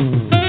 [0.00, 0.39] All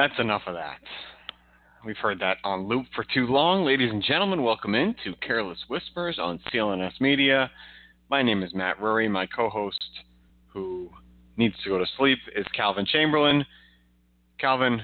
[0.00, 0.78] That's enough of that.
[1.84, 3.66] We've heard that on loop for too long.
[3.66, 7.50] Ladies and gentlemen, welcome in to Careless Whispers on CLNS Media.
[8.08, 9.10] My name is Matt Rury.
[9.10, 9.90] My co host,
[10.46, 10.88] who
[11.36, 13.44] needs to go to sleep, is Calvin Chamberlain.
[14.38, 14.80] Calvin,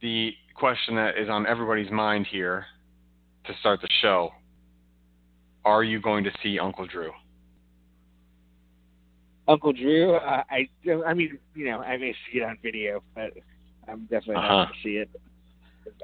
[0.00, 2.64] the question that is on everybody's mind here
[3.44, 4.30] to start the show
[5.66, 7.10] are you going to see Uncle Drew?
[9.48, 10.66] Uncle Drew, uh, I,
[11.06, 13.34] I mean, you know, I may see it on video, but
[13.88, 14.64] I'm definitely not Uh-huh.
[14.64, 15.10] going to see it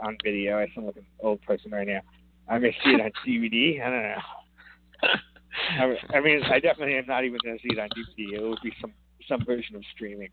[0.05, 0.59] on video.
[0.59, 2.00] I sound like an old person right now.
[2.48, 3.81] I may see it on DVD.
[3.83, 5.97] I don't know.
[6.12, 8.34] I, I mean, I definitely am not even going to see it on DVD.
[8.34, 8.92] It will be some
[9.28, 10.31] some version of streaming.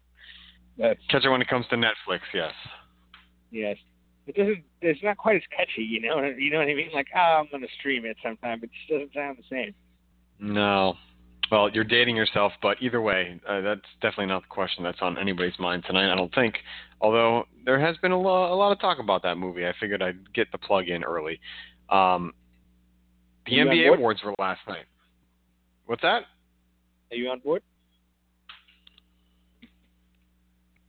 [0.77, 2.51] But Catch it when it comes to Netflix, yes.
[3.51, 3.77] yes,
[4.27, 4.63] it doesn't.
[4.81, 5.81] It's not quite as catchy.
[5.83, 6.23] You know.
[6.23, 6.89] You know what I mean?
[6.93, 8.59] Like, oh, I'm going to stream it sometime.
[8.59, 9.73] But it just doesn't sound the same.
[10.39, 10.95] No.
[11.49, 15.17] Well, you're dating yourself, but either way, uh, that's definitely not the question that's on
[15.17, 16.55] anybody's mind tonight, I don't think.
[16.99, 19.65] Although there has been a, lo- a lot of talk about that movie.
[19.67, 21.39] I figured I'd get the plug in early.
[21.89, 22.33] Um,
[23.45, 24.85] the Are you on NBA awards were last night.
[25.85, 26.23] What's that?
[27.11, 27.61] Are you on board?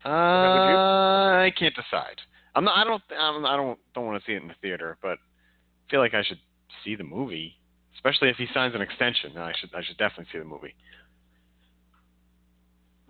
[0.05, 2.21] Uh, I can't decide.
[2.55, 2.79] I'm not.
[2.79, 3.03] I don't.
[3.17, 3.79] I'm, I don't.
[3.95, 6.39] Don't want to see it in the theater, but I feel like I should
[6.85, 7.57] see the movie,
[7.97, 9.37] especially if he signs an extension.
[9.37, 9.71] I should.
[9.75, 10.75] I should definitely see the movie.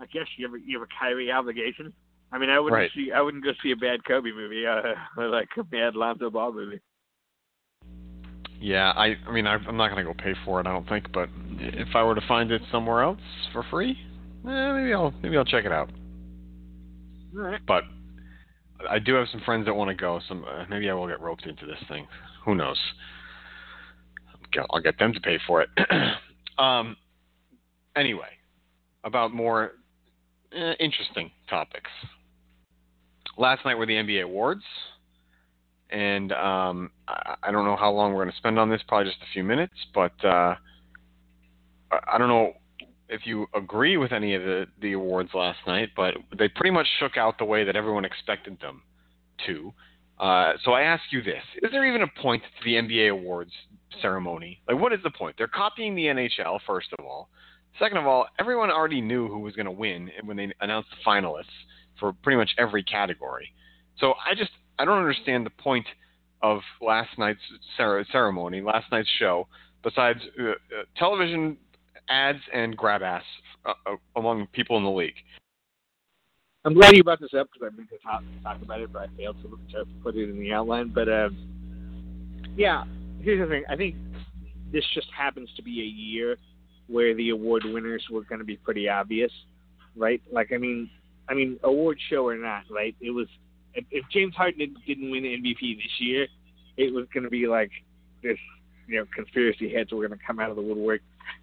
[0.01, 1.93] I guess you have a, you have a Kyrie obligation.
[2.31, 2.91] I mean, I wouldn't Right.
[2.95, 4.95] see I wouldn't go see a bad Kobe movie, uh,
[5.29, 6.81] like a bad Lonzo Ball movie.
[8.61, 10.67] Yeah, I I mean I, I'm not gonna go pay for it.
[10.67, 11.29] I don't think, but
[11.59, 13.21] if I were to find it somewhere else
[13.53, 13.93] for free,
[14.47, 15.91] eh, maybe I'll maybe I'll check it out.
[17.37, 17.61] All right.
[17.67, 17.85] But
[18.91, 20.21] I do have some friends that want to go.
[20.29, 22.07] Some uh, maybe I will get roped into this thing.
[22.45, 22.79] Who knows?
[24.57, 25.69] I'll- I'll get them to pay for it.
[26.59, 26.97] um.
[27.97, 28.29] Anyway,
[29.05, 29.73] about more
[30.57, 31.91] uh, interesting topics.
[33.39, 34.63] Last night were the NBA awards
[35.91, 38.81] and um, I, I don't know how long we're going to spend on this.
[38.87, 40.55] Probably just a few minutes, but uh,
[41.91, 42.53] I, I don't know
[43.09, 46.87] if you agree with any of the the awards last night, but they pretty much
[46.99, 48.83] shook out the way that everyone expected them
[49.47, 49.73] to.
[50.19, 53.53] Uh, so I ask you this: Is there even a point to the NBA awards
[54.03, 54.61] ceremony?
[54.69, 55.37] Like, what is the point?
[55.39, 57.31] They're copying the NHL, first of all.
[57.79, 61.09] Second of all, everyone already knew who was going to win when they announced the
[61.09, 61.45] finalists
[61.99, 63.53] for pretty much every category.
[63.99, 65.87] So I just I don't understand the point
[66.43, 67.41] of last night's
[67.77, 69.49] ceremony, last night's show,
[69.83, 70.55] besides uh, uh,
[70.97, 71.57] television
[72.09, 73.25] ads and grab ass
[73.67, 75.15] uh, uh, among people in the league.
[76.65, 79.03] I'm glad you brought this up because I've been to talk, talk about it, but
[79.03, 80.89] I failed to, to put it in the outline.
[80.89, 81.37] But um,
[82.57, 82.85] yeah,
[83.21, 83.65] here's the thing.
[83.69, 83.97] I think
[84.73, 86.37] this just happens to be a year
[86.89, 89.33] where the award winners were going to be pretty obvious,
[89.97, 90.21] right?
[90.33, 90.91] Like, I mean,
[91.29, 92.97] I mean, award show or not, right?
[93.01, 93.27] It was
[93.75, 96.27] if, James Harden didn't, win MVP this year,
[96.77, 97.71] it was going to be like
[98.23, 98.39] this,
[98.87, 101.03] you know, conspiracy heads were going to come out of the woodwork.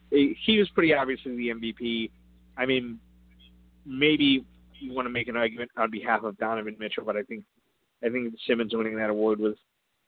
[0.09, 2.09] He he was pretty obviously the MVP.
[2.57, 2.99] I mean,
[3.85, 4.45] maybe
[4.79, 7.43] you want to make an argument on behalf of Donovan Mitchell, but I think
[8.03, 9.55] I think Simmons winning that award was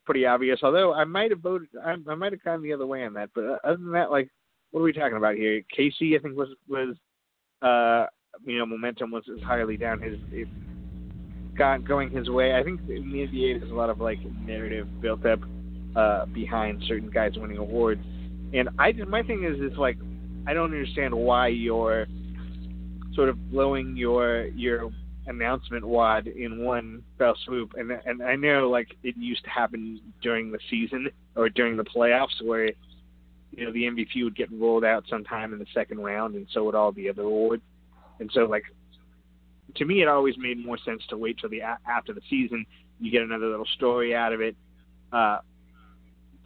[0.04, 0.60] pretty obvious.
[0.62, 3.30] Although I might have voted, I, I might have gone the other way on that.
[3.34, 4.30] But uh, other than that, like,
[4.70, 5.62] what are we talking about here?
[5.74, 6.96] Casey, I think was was
[7.62, 8.06] uh,
[8.44, 10.18] you know momentum was entirely down his.
[10.32, 10.48] It,
[11.56, 12.54] got going his way.
[12.54, 15.40] I think in the NBA there's a lot of like narrative built up
[15.96, 18.00] uh, behind certain guys winning awards,
[18.54, 19.98] and I just my thing is is like
[20.46, 22.06] I don't understand why you're
[23.14, 24.90] sort of blowing your your
[25.26, 27.74] announcement wad in one fell swoop.
[27.76, 31.84] And and I know like it used to happen during the season or during the
[31.84, 32.66] playoffs where
[33.50, 36.64] you know the MVP would get rolled out sometime in the second round, and so
[36.64, 37.62] would all the other awards.
[38.20, 38.64] And so like
[39.76, 42.64] to me, it always made more sense to wait till the after the season.
[43.00, 44.56] You get another little story out of it.
[45.12, 45.38] Uh,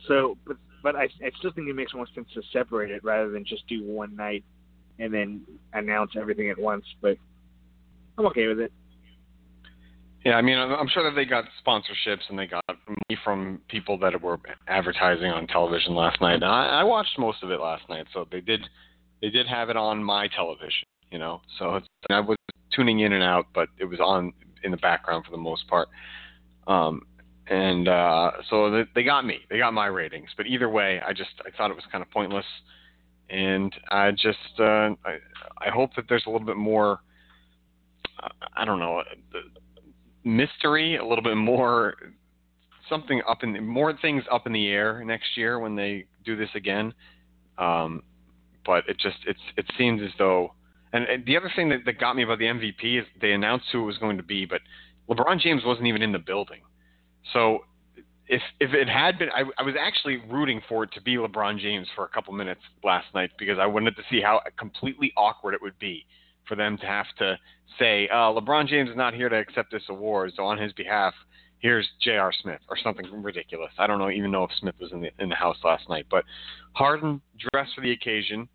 [0.07, 3.31] so, but but I, I still think it makes more sense to separate it rather
[3.31, 4.45] than just do one night
[4.99, 5.43] and then
[5.73, 6.85] announce everything at once.
[7.01, 7.17] But
[8.19, 8.73] I'm okay with it.
[10.25, 13.99] Yeah, I mean, I'm sure that they got sponsorships and they got money from people
[13.99, 14.39] that were
[14.69, 16.35] advertising on television last night.
[16.35, 18.61] And I, I watched most of it last night, so they did
[19.21, 21.41] they did have it on my television, you know.
[21.59, 21.81] So
[22.11, 22.37] I was
[22.75, 24.33] tuning in and out, but it was on
[24.65, 25.89] in the background for the most part.
[26.67, 27.03] Um,
[27.49, 30.31] and uh, so they, they got me, they got my ratings.
[30.37, 32.47] But either way, I just I thought it was kind of pointless,
[33.31, 35.19] and I just uh, I
[35.59, 37.01] I hope that there's a little bit more.
[38.23, 39.03] Uh, I don't know
[40.25, 41.95] mystery, a little bit more
[42.89, 46.51] something up in more things up in the air next year when they do this
[46.55, 46.93] again.
[47.59, 48.03] Um,
[48.65, 50.55] but it just it's it seems as though
[50.93, 53.67] and, and the other thing that, that got me about the MVP is they announced
[53.73, 54.61] who it was going to be, but
[55.09, 56.61] LeBron James wasn't even in the building.
[57.33, 57.61] So
[58.27, 61.59] if if it had been, I, I was actually rooting for it to be LeBron
[61.59, 65.55] James for a couple minutes last night because I wanted to see how completely awkward
[65.55, 66.07] it would be
[66.49, 67.39] for them to have to
[67.79, 71.15] say, uh, LeBron James is not here to accept this award, so on his behalf,
[71.59, 72.33] here's J.R.
[72.43, 73.71] Smith or something ridiculous.
[73.79, 76.07] I don't know even know if Smith was in the in the house last night,
[76.11, 76.25] but
[76.75, 77.21] Harden
[77.53, 78.49] dressed for the occasion.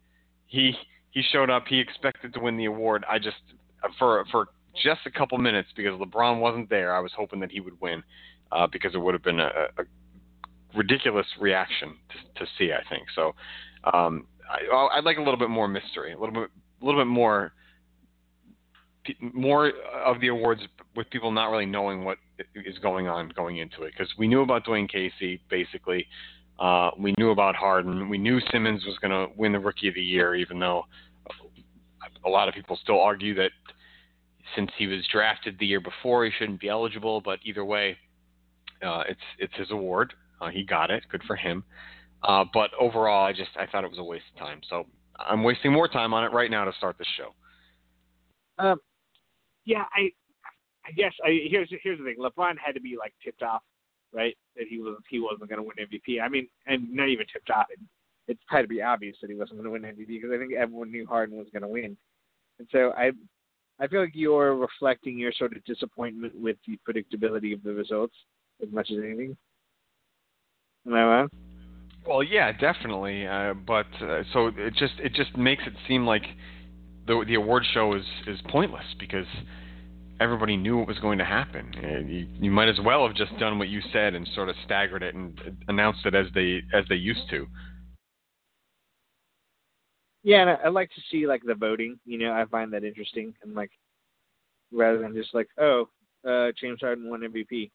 [0.48, 0.74] He
[1.12, 1.66] he showed up.
[1.68, 3.06] He expected to win the award.
[3.10, 3.38] I just
[3.98, 4.48] for for
[4.84, 6.96] just a couple minutes because LeBron wasn't there.
[6.96, 8.04] I was hoping that he would win
[8.52, 9.84] uh, because it would have been a, a
[10.76, 12.72] ridiculous reaction to, to, see.
[12.72, 13.34] I think so.
[13.92, 16.50] Um, I, I'd like a little bit more mystery, a little bit,
[16.82, 17.54] a little bit more
[19.34, 19.72] more
[20.06, 20.62] of the awards
[20.96, 22.18] with people not really knowing what
[22.56, 26.06] is going on going into it because we knew about Dwane Casey basically.
[26.60, 28.10] Uh, we knew about Harden.
[28.10, 30.86] We knew Simmons was going to win the Rookie of the Year, even though
[32.26, 33.52] a lot of people still argue that
[34.56, 37.22] since he was drafted the year before, he shouldn't be eligible.
[37.22, 37.98] But either way,
[38.84, 40.14] uh, it's it's his award.
[40.42, 41.04] Uh, he got it.
[41.10, 41.64] Good for him.
[42.24, 44.62] Uh, but overall, I just I thought it was a waste of time.
[44.70, 44.86] So
[45.20, 47.34] I'm wasting more time on it right now to start the show.
[48.64, 48.80] Um,
[49.66, 50.12] yeah, I
[50.86, 52.16] I guess I, here's here's the thing.
[52.20, 53.62] LeBron had to be like tipped off,
[54.14, 54.38] right?
[54.56, 56.22] That he was he wasn't going to win MVP.
[56.22, 57.66] I mean, and not even off.
[57.70, 57.80] It,
[58.28, 60.54] it's had to be obvious that he wasn't going to win MVP because I think
[60.54, 61.96] everyone knew Harden was going to win.
[62.60, 63.12] And so I
[63.80, 68.16] I feel like you're reflecting your sort of disappointment with the predictability of the results
[68.62, 69.38] as much as anything.
[70.88, 71.30] Am I wrong?
[72.08, 73.28] Well, yeah, definitely.
[73.28, 76.24] Uh, but uh, so it just it just makes it seem like
[77.06, 79.28] the the award show is is pointless because
[80.20, 81.72] everybody knew what was going to happen.
[82.08, 85.04] You, you might as well have just done what you said and sort of staggered
[85.04, 87.48] it and announced it as they as they used to.
[90.24, 92.00] Yeah, and I, like to see like the voting.
[92.06, 93.72] You know, I find that interesting, and like
[94.72, 95.90] rather than just like, oh,
[96.28, 97.72] uh, James Harden won MVP.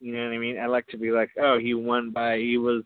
[0.00, 0.58] You know what I mean?
[0.58, 2.82] I like to be like, oh, he won by he was,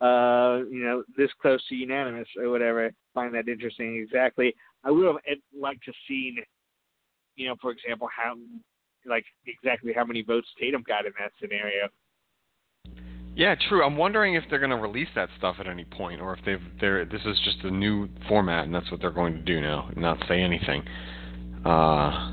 [0.00, 2.86] uh, you know, this close to unanimous or whatever.
[2.86, 3.96] I find that interesting.
[3.96, 4.54] Exactly.
[4.84, 5.16] I would have
[5.58, 6.38] liked to seen,
[7.36, 8.34] you know, for example, how
[9.06, 11.88] like exactly how many votes Tatum got in that scenario.
[13.34, 13.82] Yeah, true.
[13.82, 16.60] I'm wondering if they're going to release that stuff at any point, or if they've
[16.80, 19.88] they're this is just a new format and that's what they're going to do now,
[19.88, 20.82] and not say anything.
[21.64, 22.32] Uh,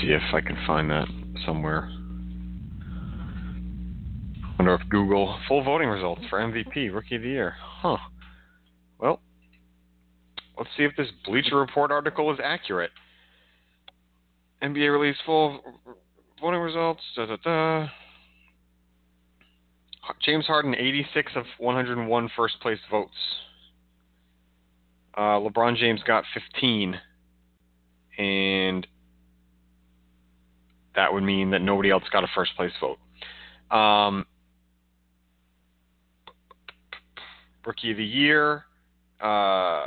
[0.00, 1.08] see if I can find that
[1.44, 1.90] somewhere.
[4.58, 7.54] Wonder if Google full voting results for MVP Rookie of the Year.
[7.58, 7.96] Huh.
[8.98, 9.20] Well,
[10.58, 12.90] let's see if this Bleacher Report article is accurate.
[14.62, 15.60] NBA released full
[16.40, 17.02] voting results.
[17.16, 17.88] Da, da, da.
[20.24, 23.12] James Harden, 86 of 101 first place votes.
[25.16, 26.98] Uh, LeBron James got 15.
[28.18, 28.86] And
[30.94, 32.98] that would mean that nobody else got a first place vote.
[33.74, 34.26] Um,
[37.64, 38.64] rookie of the Year,
[39.20, 39.82] uh,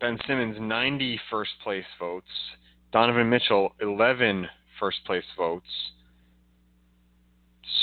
[0.00, 2.26] Ben Simmons, 90 first place votes.
[2.96, 4.48] Donovan Mitchell, 11
[4.80, 5.66] first place votes.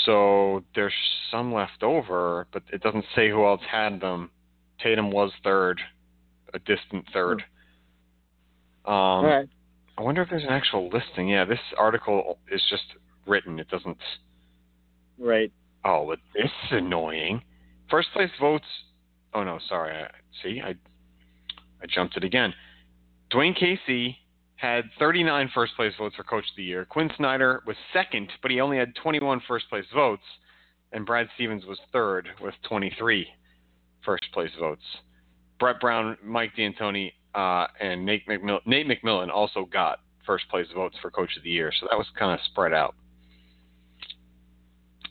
[0.04, 0.92] So there's
[1.30, 4.32] some left over, but it doesn't say who else had them.
[4.80, 5.80] Tatum was third,
[6.52, 7.44] a distant third.
[8.84, 9.48] Um, right.
[9.96, 11.28] I wonder if there's an actual listing.
[11.28, 12.82] Yeah, this article is just
[13.24, 13.60] written.
[13.60, 13.98] It doesn't.
[15.16, 15.52] Right.
[15.84, 17.40] Oh, but this is annoying.
[17.88, 18.66] First place votes.
[19.32, 19.94] Oh no, sorry.
[19.94, 20.08] I,
[20.42, 20.70] see, I
[21.80, 22.52] I jumped it again.
[23.32, 24.18] Dwane Casey
[24.64, 26.84] had 39 first place votes for Coach of the Year.
[26.84, 30.22] Quinn Snyder was second, but he only had 21 first place votes.
[30.92, 33.26] And Brad Stevens was third with 23
[34.04, 34.82] first place votes.
[35.58, 40.96] Brett Brown, Mike D'Antoni, uh, and Nate, McMill- Nate McMillan also got first place votes
[41.02, 41.72] for Coach of the Year.
[41.78, 42.94] So that was kind of spread out.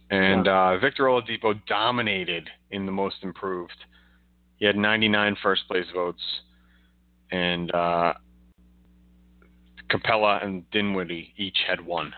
[0.09, 3.85] And uh, Victor Oladipo dominated in the most improved.
[4.57, 6.21] He had 99 first place votes,
[7.31, 8.13] and uh,
[9.93, 12.13] Capela and Dinwiddie each had one.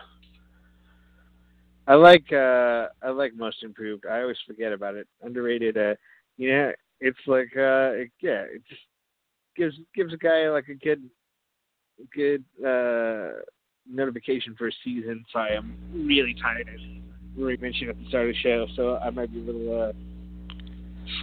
[1.86, 4.04] I like uh I like most improved.
[4.10, 5.06] I always forget about it.
[5.22, 5.76] Underrated.
[5.76, 5.94] Uh,
[6.36, 8.80] you know, it's like uh, it, yeah, it just
[9.56, 11.02] gives gives a guy like a good
[12.14, 13.40] good uh
[13.88, 15.24] notification for a season.
[15.32, 16.68] So I am really tired.
[16.72, 16.80] As
[17.38, 19.92] Rury mentioned at the start of the show, so I might be a little uh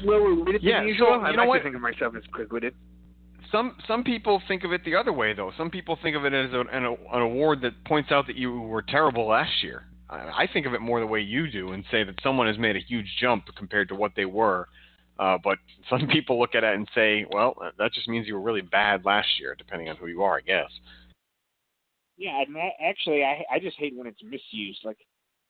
[0.02, 1.08] slower witted Yeah, than so, usual.
[1.10, 1.58] you I know like what?
[1.58, 2.74] to think of myself as quick witted.
[3.54, 5.52] Some some people think of it the other way though.
[5.58, 8.60] Some people think of it as a, an, an award that points out that you
[8.60, 9.84] were terrible last year.
[10.10, 12.58] I, I think of it more the way you do and say that someone has
[12.58, 14.68] made a huge jump compared to what they were.
[15.20, 18.42] Uh, but some people look at it and say, well, that just means you were
[18.42, 20.72] really bad last year, depending on who you are, I guess.
[22.18, 24.80] Yeah, and I, actually, I I just hate when it's misused.
[24.84, 24.98] Like,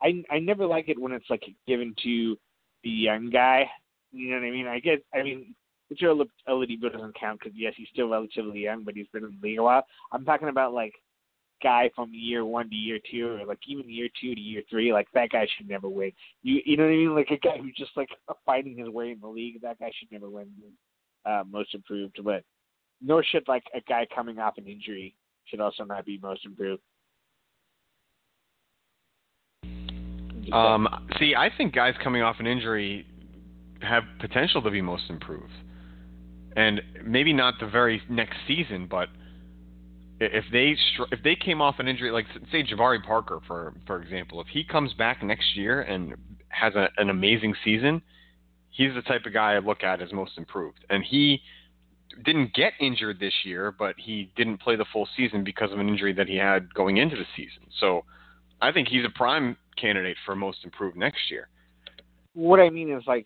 [0.01, 2.38] I I never like it when it's like given to
[2.83, 3.69] the young guy.
[4.12, 4.67] You know what I mean?
[4.67, 5.05] I get.
[5.13, 5.55] I mean,
[5.93, 6.13] Victor
[6.50, 9.59] Oladipo doesn't count because yes, he's still relatively young, but he's been in the league
[9.59, 9.85] a while.
[10.12, 10.93] I'm talking about like
[11.62, 14.91] guy from year one to year two, or like even year two to year three.
[14.91, 16.12] Like that guy should never win.
[16.41, 17.15] You you know what I mean?
[17.15, 18.09] Like a guy who's just like
[18.45, 19.62] fighting his way in the league.
[19.62, 20.47] That guy should never win
[21.25, 22.19] uh, most improved.
[22.23, 22.43] But
[23.01, 26.81] nor should like a guy coming off an injury should also not be most improved.
[30.51, 30.88] Um,
[31.19, 33.07] see, I think guys coming off an injury
[33.81, 35.51] have potential to be most improved,
[36.55, 39.10] and maybe not the very next season, but
[40.19, 40.75] if they
[41.12, 44.63] if they came off an injury, like say Jabari Parker for for example, if he
[44.63, 46.15] comes back next year and
[46.50, 48.01] has a, an amazing season,
[48.69, 51.41] he's the type of guy I look at as most improved, and he
[52.24, 55.89] didn't get injured this year, but he didn't play the full season because of an
[55.89, 57.63] injury that he had going into the season.
[57.79, 58.05] So
[58.62, 61.48] I think he's a prime candidate for most improved next year.
[62.33, 63.25] what I mean is like,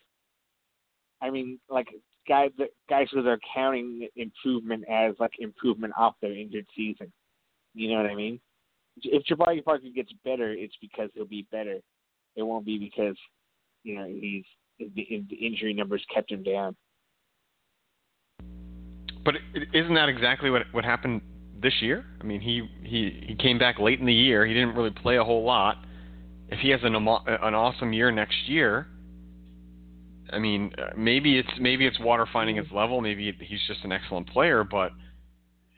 [1.21, 1.87] I mean like
[2.27, 7.11] guys that guys who are counting improvement as like improvement off their injured season.
[7.73, 8.39] You know what I mean?
[9.03, 11.79] If Jabari Parker gets better, it's because he'll be better.
[12.35, 13.15] It won't be because
[13.83, 14.43] you know he's
[14.79, 16.75] the, the injury numbers kept him down.
[19.23, 21.21] But is isn't that exactly what what happened
[21.61, 22.05] this year?
[22.21, 24.45] I mean, he he he came back late in the year.
[24.45, 25.77] He didn't really play a whole lot.
[26.49, 28.87] If he has an an awesome year next year,
[30.31, 33.01] I mean, uh, maybe it's maybe it's water finding its level.
[33.01, 34.91] Maybe he's just an excellent player, but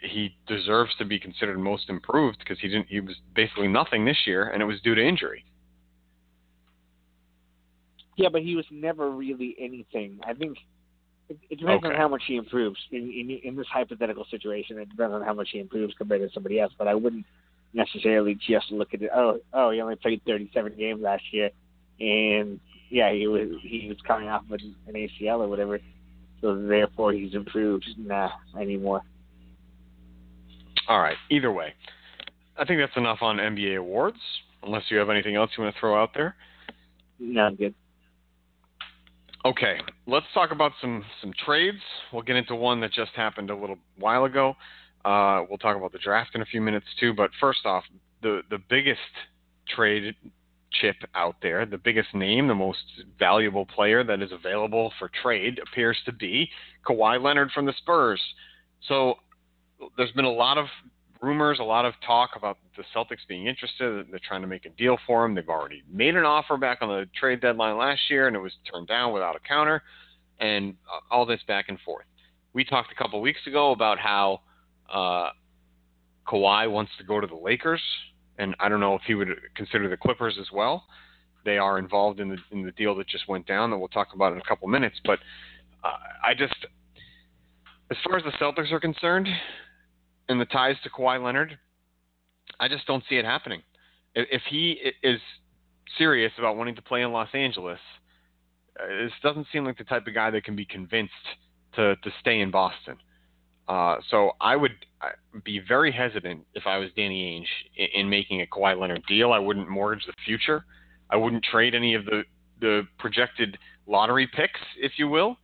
[0.01, 2.87] he deserves to be considered most improved because he didn't.
[2.87, 5.45] He was basically nothing this year, and it was due to injury.
[8.15, 10.19] Yeah, but he was never really anything.
[10.27, 10.57] I think
[11.29, 12.77] it, it depends on how much he improves.
[12.91, 16.33] In, in in this hypothetical situation, it depends on how much he improves compared to
[16.33, 16.73] somebody else.
[16.77, 17.25] But I wouldn't
[17.73, 19.11] necessarily just look at it.
[19.13, 21.51] Oh, oh, he only played 37 games last year,
[21.99, 25.79] and yeah, he was he was coming off of an, ACL or whatever.
[26.41, 27.85] So therefore, he's improved.
[27.97, 28.29] Nah,
[28.59, 29.01] anymore.
[30.87, 31.17] All right.
[31.29, 31.73] Either way,
[32.57, 34.17] I think that's enough on NBA awards.
[34.63, 36.35] Unless you have anything else you want to throw out there.
[37.19, 37.73] No, I'm good.
[39.45, 41.77] Okay, let's talk about some some trades.
[42.11, 44.55] We'll get into one that just happened a little while ago.
[45.05, 47.13] Uh, we'll talk about the draft in a few minutes too.
[47.13, 47.83] But first off,
[48.21, 48.99] the the biggest
[49.73, 50.13] trade
[50.71, 52.79] chip out there, the biggest name, the most
[53.17, 56.49] valuable player that is available for trade appears to be
[56.85, 58.21] Kawhi Leonard from the Spurs.
[58.87, 59.15] So
[59.97, 60.67] there's been a lot of
[61.21, 64.05] rumors, a lot of talk about the Celtics being interested.
[64.09, 65.35] They're trying to make a deal for him.
[65.35, 68.53] They've already made an offer back on the trade deadline last year, and it was
[68.71, 69.81] turned down without a counter,
[70.39, 72.05] and uh, all this back and forth.
[72.53, 74.41] We talked a couple weeks ago about how
[74.91, 75.29] uh,
[76.27, 77.81] Kawhi wants to go to the Lakers,
[78.39, 80.85] and I don't know if he would consider the Clippers as well.
[81.45, 84.13] They are involved in the in the deal that just went down that we'll talk
[84.15, 84.95] about in a couple minutes.
[85.05, 85.19] But
[85.83, 86.55] uh, I just,
[87.91, 89.27] as far as the Celtics are concerned,
[90.27, 91.57] and the ties to Kawhi Leonard,
[92.59, 93.61] I just don't see it happening.
[94.15, 95.19] If, he is
[95.97, 97.79] serious about wanting to play in Los Angeles,
[98.79, 101.13] uh, this doesn't seem like the type of guy that can be convinced
[101.75, 102.97] to to stay in Boston.
[103.69, 105.09] Uh, so I would uh,
[105.45, 109.31] be very hesitant if I was Danny Ainge in, in making a Kawhi Leonard deal.
[109.31, 110.65] I wouldn't mortgage the future.
[111.11, 112.23] I wouldn't trade any of the
[112.59, 113.57] the projected
[113.87, 115.37] lottery picks, if you will,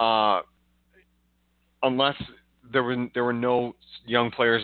[0.00, 0.40] uh,
[1.82, 2.14] unless
[2.72, 3.74] there were there were no
[4.06, 4.62] young players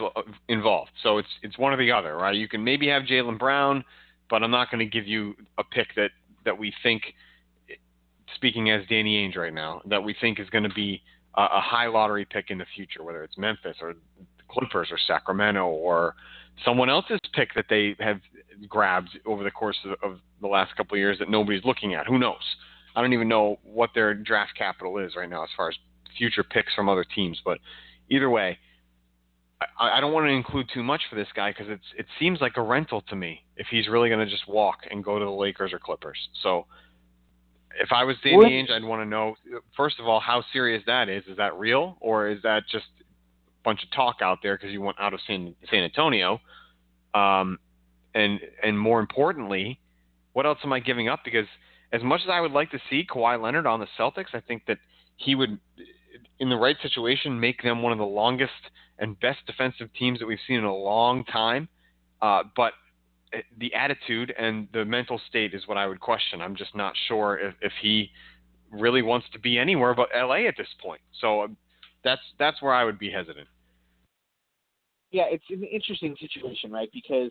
[0.49, 0.92] involved.
[1.02, 2.37] So it's it's one or the other, right?
[2.37, 3.85] You can maybe have Jaylen Brown,
[4.30, 6.11] but I'm not going to give you a pick that
[6.44, 7.02] that we think,
[8.37, 11.02] speaking as Danny Ainge right now, that we think is going to be
[11.36, 13.94] a, a high lottery pick in the future, whether it's Memphis or
[14.48, 16.14] Clippers or Sacramento or
[16.64, 18.20] someone else's pick that they have
[18.68, 22.06] grabbed over the course of, of the last couple of years that nobody's looking at.
[22.06, 22.42] Who knows?
[22.94, 25.76] I don't even know what their draft capital is right now as far as
[26.18, 27.40] future picks from other teams.
[27.44, 27.58] But
[28.10, 28.58] either way,
[29.78, 32.40] I, I don't want to include too much for this guy because it's it seems
[32.40, 35.24] like a rental to me if he's really going to just walk and go to
[35.24, 36.18] the Lakers or Clippers.
[36.42, 36.66] So
[37.80, 39.34] if I was Danny Ainge, I'd want to know
[39.76, 41.24] first of all how serious that is.
[41.26, 43.04] Is that real or is that just a
[43.64, 46.40] bunch of talk out there because you want out of San, San Antonio?
[47.14, 47.58] Um,
[48.14, 49.78] and and more importantly,
[50.32, 51.20] what else am I giving up?
[51.24, 51.46] Because
[51.92, 54.64] as much as I would like to see Kawhi Leonard on the Celtics, I think
[54.66, 54.78] that
[55.16, 55.58] he would,
[56.38, 58.52] in the right situation, make them one of the longest
[58.98, 61.68] and best defensive teams that we've seen in a long time.
[62.20, 62.72] Uh, but
[63.58, 66.40] the attitude and the mental state is what I would question.
[66.40, 68.10] I'm just not sure if, if he
[68.70, 71.00] really wants to be anywhere but LA at this point.
[71.20, 71.56] So um,
[72.04, 73.48] that's that's where I would be hesitant.
[75.10, 76.88] Yeah, it's an interesting situation, right?
[76.92, 77.30] Because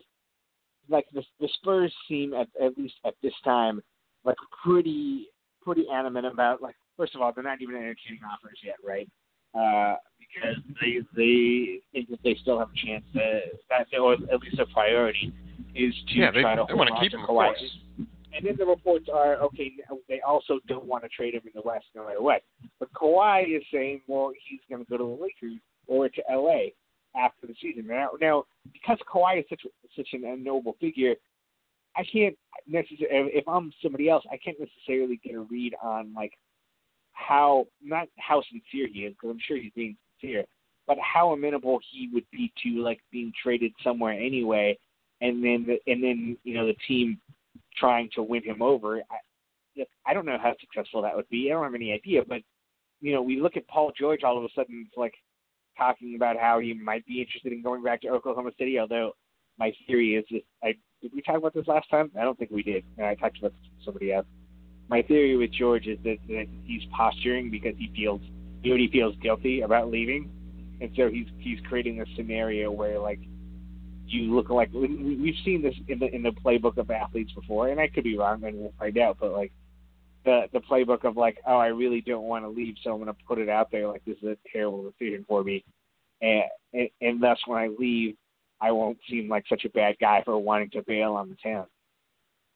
[0.88, 3.80] like the the Spurs seem at at least at this time
[4.24, 5.26] like pretty
[5.62, 9.08] pretty animate about like first of all they're not even entertaining offers yet, right?
[9.54, 14.58] Uh, because they they think that they still have a chance to or at least
[14.58, 15.32] a priority
[15.74, 17.52] is to yeah, try they, to they hold want to him, Kawhi.
[18.34, 19.72] And then the reports are okay.
[20.08, 22.42] They also don't want to trade him in the West no matter what.
[22.80, 26.68] But Kawhi is saying, well, he's going to go to the Lakers or to LA
[27.14, 27.86] after the season.
[27.86, 29.60] Now, now because Kawhi is such
[29.96, 31.14] such an noble figure,
[31.96, 33.32] I can't necessarily.
[33.34, 36.32] If I'm somebody else, I can't necessarily get a read on like
[37.26, 40.44] how not how sincere he is because I'm sure he's being sincere,
[40.86, 44.78] but how amenable he would be to like being traded somewhere anyway,
[45.20, 47.18] and then the, and then you know the team
[47.76, 48.98] trying to win him over.
[48.98, 51.50] I, I don't know how successful that would be.
[51.50, 52.42] I don't have any idea, but
[53.00, 55.14] you know we look at Paul George all of a sudden it's like
[55.78, 59.12] talking about how he might be interested in going back to Oklahoma City, although
[59.58, 62.10] my theory is that I did we talk about this last time?
[62.18, 62.84] I don't think we did.
[63.02, 63.52] I talked about
[63.84, 64.26] somebody else.
[64.92, 68.20] My theory with George is that, that he's posturing because he feels
[68.62, 70.30] he already feels guilty about leaving,
[70.82, 73.20] and so he's he's creating a scenario where like
[74.06, 77.80] you look like we've seen this in the in the playbook of athletes before, and
[77.80, 79.16] I could be wrong, and we'll find out.
[79.18, 79.50] But like
[80.26, 83.06] the the playbook of like, oh, I really don't want to leave, so I'm going
[83.06, 85.64] to put it out there like this is a terrible decision for me,
[86.20, 86.42] and
[86.74, 88.14] and, and thus when I leave,
[88.60, 91.64] I won't seem like such a bad guy for wanting to bail on the town.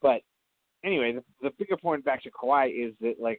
[0.02, 0.20] But
[0.84, 3.38] anyway, the, the bigger point back to Kawhi is that like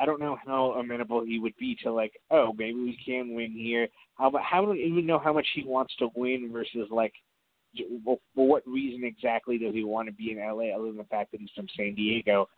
[0.00, 3.52] I don't know how amenable he would be to like, oh, maybe we can win
[3.52, 3.86] here.
[4.14, 7.12] How about how do we even know how much he wants to win versus like,
[8.04, 11.04] well, for what reason exactly does he want to be in LA other than the
[11.04, 12.48] fact that he's from San Diego?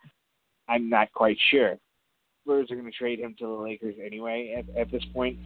[0.69, 1.75] I'm not quite sure.
[2.43, 5.37] Spurs are going to trade him to the Lakers anyway at, at this point.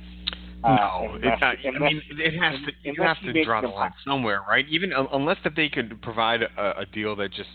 [0.63, 2.71] Uh, no, unless, not, unless, I mean it has to.
[2.83, 4.65] You have to draw the line somewhere, right?
[4.69, 7.49] Even unless if they could provide a, a deal that just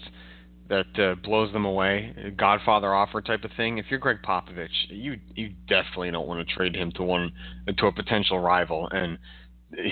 [0.69, 3.79] that uh, blows them away, a Godfather offer type of thing.
[3.79, 7.33] If you're Gregg Popovich, you you definitely don't want to trade him to one
[7.77, 9.19] to a potential rival, and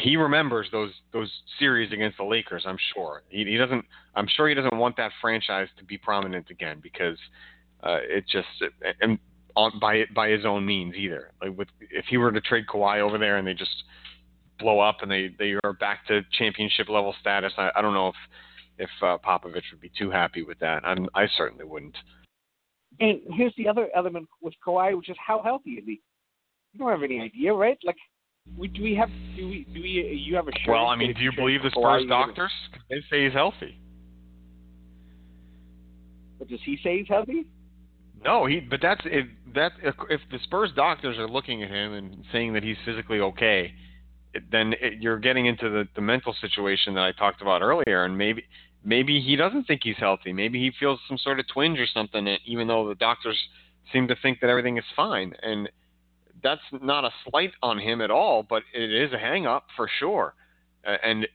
[0.01, 2.65] he remembers those those series against the Lakers.
[2.67, 3.85] I'm sure he, he doesn't.
[4.15, 7.19] I'm sure he doesn't want that franchise to be prominent again because
[7.83, 8.49] uh, it just
[9.01, 9.19] and
[9.57, 11.33] on, by by his own means either.
[11.43, 13.85] Like with if he were to trade Kawhi over there and they just
[14.59, 18.09] blow up and they they are back to championship level status, I, I don't know
[18.09, 18.15] if
[18.79, 20.85] if uh, Popovich would be too happy with that.
[20.85, 21.97] I'm, I certainly wouldn't.
[22.99, 26.01] And here's the other element with Kawhi, which is how healthy is he?
[26.73, 27.79] You don't have any idea, right?
[27.85, 27.97] Like,
[28.57, 29.89] we, do we have do we do we
[30.27, 32.53] you have a Well, I mean, do you believe the Spurs doctors?
[32.89, 33.79] They say he's healthy.
[36.39, 37.47] But does he say he's healthy?
[38.25, 38.61] No, he.
[38.61, 42.63] But that's if that if the Spurs doctors are looking at him and saying that
[42.63, 43.73] he's physically okay,
[44.51, 48.17] then it, you're getting into the the mental situation that I talked about earlier, and
[48.17, 48.45] maybe
[48.85, 50.33] maybe he doesn't think he's healthy.
[50.33, 53.39] Maybe he feels some sort of twinge or something, even though the doctors
[53.93, 55.35] seem to think that everything is fine.
[55.43, 55.69] And
[56.43, 59.89] that's not a slight on him at all, but it is a hang up for
[59.99, 60.35] sure.
[60.85, 61.27] And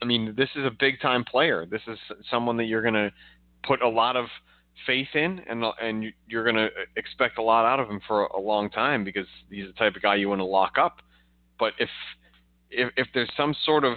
[0.00, 1.66] I mean, this is a big time player.
[1.66, 1.98] This is
[2.30, 3.10] someone that you're going to
[3.64, 4.26] put a lot of
[4.86, 8.40] faith in, and and you're going to expect a lot out of him for a
[8.40, 10.98] long time because he's the type of guy you want to lock up.
[11.58, 11.88] But if
[12.70, 13.96] if, if there's some sort of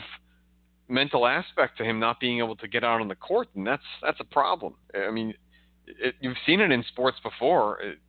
[0.88, 3.84] mental aspect to him not being able to get out on the court, then that's
[4.02, 4.76] that's a problem.
[4.96, 5.34] I mean,
[5.88, 7.80] it, you've seen it in sports before.
[7.82, 8.00] It,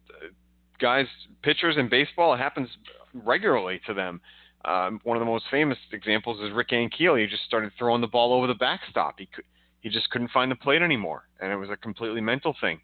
[0.81, 1.07] guys,
[1.43, 2.69] pitchers in baseball, it happens
[3.15, 4.21] regularly to them.
[4.65, 7.21] Um, one of the most famous examples is Rick Ankiel.
[7.21, 9.19] He just started throwing the ball over the backstop.
[9.19, 9.45] He could,
[9.81, 12.81] he just couldn't find the plate anymore, and it was a completely mental thing.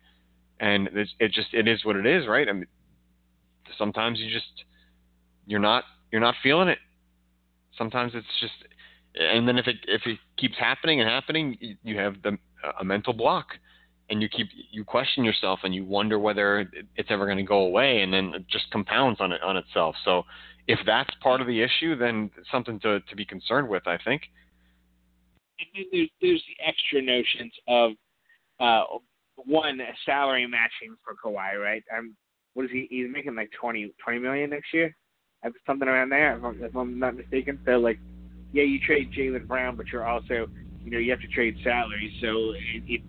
[0.59, 2.49] And it, it just it is what it is, right?
[2.49, 2.67] I mean,
[3.79, 4.65] sometimes you just
[5.47, 6.79] you're not you're not feeling it.
[7.77, 8.55] Sometimes it's just,
[9.15, 12.39] and then if it if it keeps happening and happening, you, you have the
[12.81, 13.49] a mental block,
[14.09, 17.59] and you keep you question yourself and you wonder whether it's ever going to go
[17.59, 19.95] away, and then it just compounds on it on itself.
[20.05, 20.23] So
[20.67, 23.87] if that's part of the issue, then something to to be concerned with.
[23.87, 24.23] I think.
[25.59, 27.93] And then there's there's the extra notions of
[28.61, 28.85] uh,
[29.37, 31.83] one salary matching for Kawhi, right?
[31.97, 32.15] Um,
[32.55, 32.87] what is he?
[32.91, 34.95] He's making like 20, 20 million next year,
[35.67, 37.59] something around there, if I'm, if I'm not mistaken.
[37.67, 37.99] So like,
[38.53, 40.47] yeah, you trade Jaylen Brown, but you're also,
[40.83, 42.13] you know, you have to trade salaries.
[42.21, 43.01] So it, it,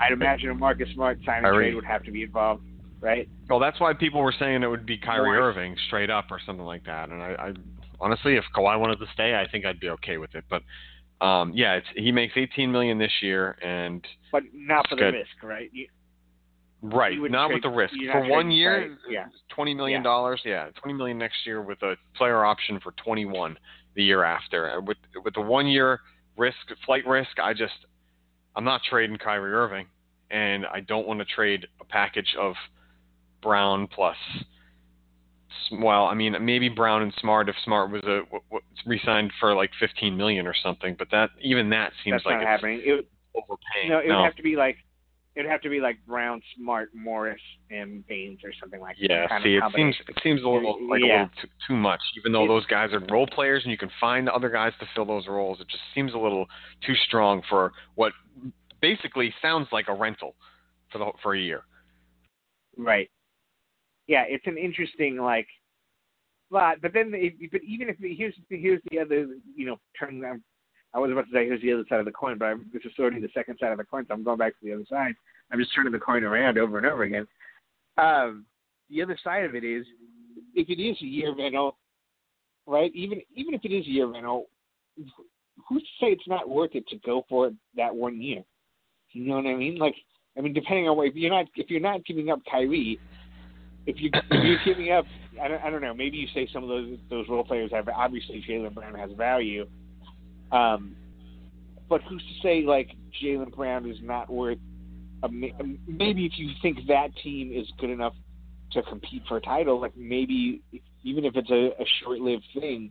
[0.00, 2.62] I'd imagine a Marcus Smart signing trade would have to be involved,
[3.00, 3.28] right?
[3.50, 5.50] Well, that's why people were saying it would be Kyrie More.
[5.50, 7.08] Irving straight up or something like that.
[7.08, 7.52] And I, I
[8.00, 10.44] honestly, if Kawhi wanted to stay, I think I'd be okay with it.
[10.48, 10.62] But
[11.22, 15.14] um, yeah, it's, he makes 18 million this year, and but not for good.
[15.14, 15.70] the risk, right?
[15.72, 15.86] You,
[16.82, 18.90] right, not trade, with the risk for one year.
[18.90, 18.98] Right.
[19.08, 20.40] Yeah, 20 million dollars.
[20.44, 20.66] Yeah.
[20.66, 23.56] yeah, 20 million next year with a player option for 21
[23.94, 24.80] the year after.
[24.80, 26.00] With with the one year
[26.36, 27.86] risk, flight risk, I just
[28.56, 29.86] I'm not trading Kyrie Irving,
[30.32, 32.54] and I don't want to trade a package of
[33.42, 34.16] Brown plus
[35.72, 39.54] well, I mean, maybe Brown and Smart if Smart was a w- w- re-signed for
[39.54, 42.82] like 15 million or something, but that even that seems That's like not happening.
[42.84, 43.88] It would, overpaying.
[43.88, 44.18] No, it no.
[44.18, 44.76] would have to be like
[45.34, 49.26] it would have to be like Brown, Smart, Morris, and Baynes or something like yeah,
[49.28, 49.40] that.
[49.40, 51.06] Yeah, see, it seems it seems a little like yeah.
[51.06, 52.00] a little too, too much.
[52.18, 55.06] Even though those guys are role players and you can find other guys to fill
[55.06, 56.46] those roles, it just seems a little
[56.86, 58.12] too strong for what
[58.80, 60.34] basically sounds like a rental
[60.90, 61.62] for the for a year.
[62.76, 63.10] Right.
[64.06, 65.46] Yeah, it's an interesting like
[66.52, 70.42] but but then if, but even if here's here's the other you know turning around.
[70.94, 72.82] I was about to say here's the other side of the coin, but I'm, this
[72.84, 74.84] is already the second side of the coin, so I'm going back to the other
[74.90, 75.14] side.
[75.50, 77.26] I'm just turning the coin around over and over again.
[77.96, 78.44] Um,
[78.90, 79.86] the other side of it is,
[80.54, 81.78] if it is a year rental,
[82.66, 82.92] right?
[82.94, 84.48] Even even if it is a year rental,
[85.66, 88.42] who's to say it's not worth it to go for it that one year?
[89.12, 89.78] You know what I mean?
[89.78, 89.94] Like,
[90.36, 93.00] I mean, depending on what if you're not if you're not giving up Kyrie,
[93.86, 95.04] if you if you're giving up
[95.40, 95.94] I don't, I don't know.
[95.94, 99.66] Maybe you say some of those those role players have obviously Jaylen Brown has value,
[100.50, 100.94] um,
[101.88, 102.90] but who's to say like
[103.22, 104.58] Jaylen Brown is not worth?
[105.22, 108.14] A, maybe if you think that team is good enough
[108.72, 110.62] to compete for a title, like maybe
[111.04, 112.90] even if it's a, a short-lived thing,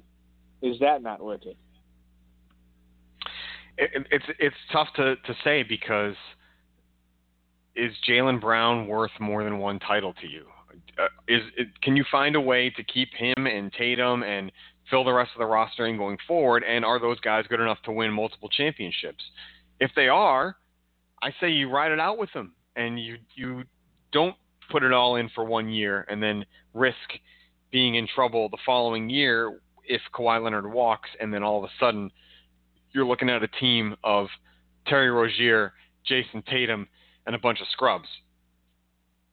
[0.61, 1.57] is that not worth it?
[3.77, 6.15] it it's it's tough to to say because
[7.75, 10.45] is Jaylen Brown worth more than one title to you?
[10.97, 11.41] Uh, is
[11.81, 14.51] can you find a way to keep him and Tatum and
[14.89, 16.63] fill the rest of the roster in going forward?
[16.67, 19.23] And are those guys good enough to win multiple championships?
[19.79, 20.57] If they are,
[21.21, 23.63] I say you ride it out with them and you you
[24.11, 24.35] don't
[24.69, 26.95] put it all in for one year and then risk
[27.71, 31.73] being in trouble the following year if Kawhi Leonard walks and then all of a
[31.79, 32.09] sudden
[32.93, 34.27] you're looking at a team of
[34.87, 35.73] Terry Rozier,
[36.09, 36.87] Jayson Tatum,
[37.25, 38.07] and a bunch of scrubs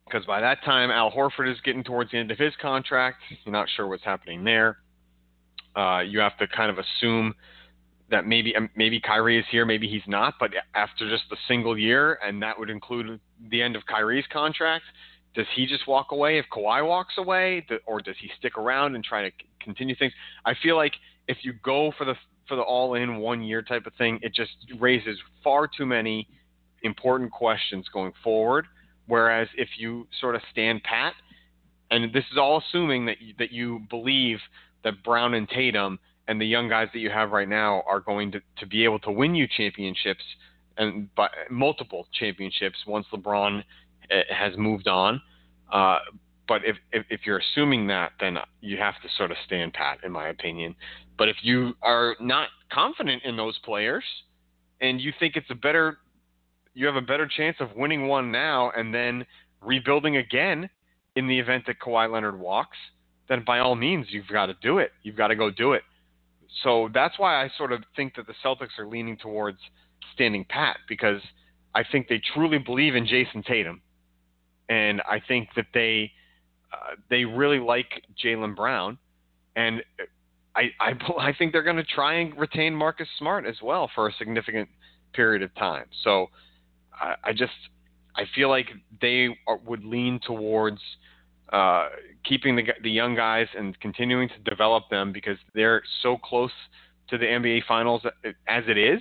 [0.09, 3.19] because by that time Al Horford is getting towards the end of his contract.
[3.45, 4.79] You're not sure what's happening there.
[5.77, 7.35] Uh, you have to kind of assume
[8.11, 10.35] that maybe um, maybe Kyrie is here, maybe he's not.
[10.41, 14.85] But after just a single year, and that would include the end of Kyrie's contract,
[15.35, 19.05] does he just walk away if Kawhi walks away, or does he stick around and
[19.05, 19.31] try to
[19.63, 20.13] continue things?
[20.45, 20.95] I feel like
[21.29, 22.15] if you go for the
[22.49, 26.27] for the all-in one-year type of thing, it just raises far too many
[26.83, 28.65] important questions going forward
[29.09, 31.15] Whereas if you sort of stand pat,
[31.91, 34.39] and this is all assuming that you, that you believe
[34.85, 38.31] that Brown and Tatum and the young guys that you have right now are going
[38.33, 40.23] to, to be able to win you championships
[40.77, 43.65] and by, multiple championships once LeBron
[44.11, 45.21] eh, has moved on.
[45.73, 45.99] Uh,
[46.47, 49.99] but if, if, if you're assuming that, then you have to sort of stand pat,
[50.05, 50.75] in my opinion.
[51.17, 54.05] But if you are not confident in those players
[54.81, 55.99] and you think it's a better
[56.79, 59.27] you have a better chance of winning one now and then
[59.61, 60.71] rebuilding again
[61.17, 62.77] in the event that Kawhi Leonard walks,
[63.29, 64.93] then by all means you've got to do it.
[65.03, 65.83] You've got to go do it.
[66.63, 69.59] So that's why I sort of think that the Celtics are leaning towards
[70.15, 71.21] standing pat because
[71.75, 73.83] I think they truly believe in Jayson Tatum,
[74.69, 76.13] and I think that they
[76.73, 78.99] uh, they really like Jaylen Brown,
[79.57, 79.83] and
[80.55, 84.09] I I, I think they're going to try and retain Marcus Smart as well for
[84.09, 84.69] a significant
[85.13, 85.87] period of time.
[86.05, 86.29] So
[87.01, 87.53] I, I just
[88.17, 88.69] I feel like
[89.01, 90.81] they are, would lean towards
[91.53, 91.89] uh,
[92.25, 96.53] keeping the the young guys and continuing to develop them because they're so close
[97.09, 98.03] to the NBA Finals
[98.47, 99.01] as it is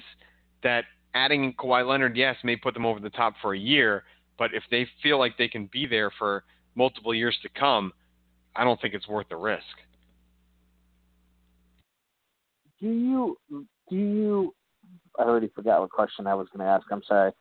[0.63, 4.03] that adding Kawhi Leonard, yes, may put them over the top for a year,
[4.37, 6.43] but if they feel like they can be there for
[6.75, 7.91] multiple years to come,
[8.55, 9.63] I don't think it's worth the risk.
[12.79, 14.53] Do you do you?
[15.17, 16.85] I already forgot what question I was going to ask.
[16.91, 17.31] I'm sorry.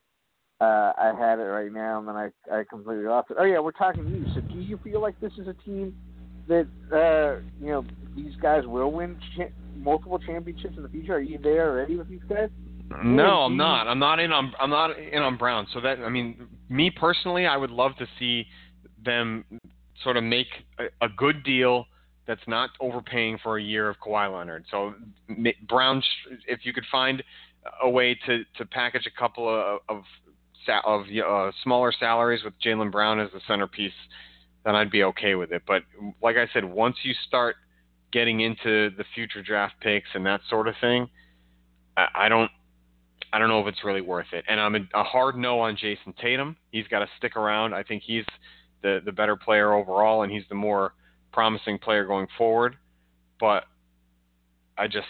[0.60, 3.36] Uh, I had it right now, and then I I completely lost it.
[3.38, 4.24] Oh yeah, we're talking to you.
[4.34, 5.94] So do you feel like this is a team
[6.48, 11.16] that uh, you know these guys will win cha- multiple championships in the future?
[11.16, 12.48] Are you there already with these guys?
[13.04, 13.86] No, I'm not.
[13.86, 15.66] I'm not in on I'm not in on Brown.
[15.74, 18.46] So that I mean, me personally, I would love to see
[19.04, 19.44] them
[20.02, 20.46] sort of make
[20.78, 21.84] a, a good deal
[22.26, 24.64] that's not overpaying for a year of Kawhi Leonard.
[24.70, 24.94] So
[25.68, 26.02] Brown,
[26.46, 27.22] if you could find
[27.82, 30.02] a way to to package a couple of of
[30.84, 33.92] of uh, smaller salaries with Jaylen Brown as the centerpiece,
[34.64, 35.62] then I'd be okay with it.
[35.66, 35.82] But
[36.22, 37.56] like I said, once you start
[38.12, 41.08] getting into the future draft picks and that sort of thing,
[41.96, 42.50] I, I don't.
[43.32, 44.44] I don't know if it's really worth it.
[44.48, 46.56] And I'm a, a hard no on Jayson Tatum.
[46.70, 47.74] He's got to stick around.
[47.74, 48.24] I think he's
[48.82, 50.94] the the better player overall, and he's the more
[51.32, 52.76] promising player going forward.
[53.40, 53.64] But
[54.78, 55.06] I just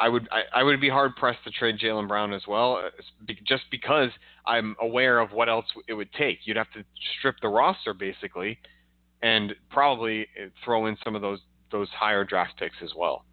[0.00, 3.32] I would I, I would be hard pressed to trade Jaylen Brown as well, uh,
[3.46, 4.10] just because
[4.46, 6.40] I'm aware of what else it would take.
[6.44, 6.84] You'd have to
[7.18, 8.58] strip the roster basically,
[9.22, 13.24] and probably uh, throw in some of those those higher draft picks as well.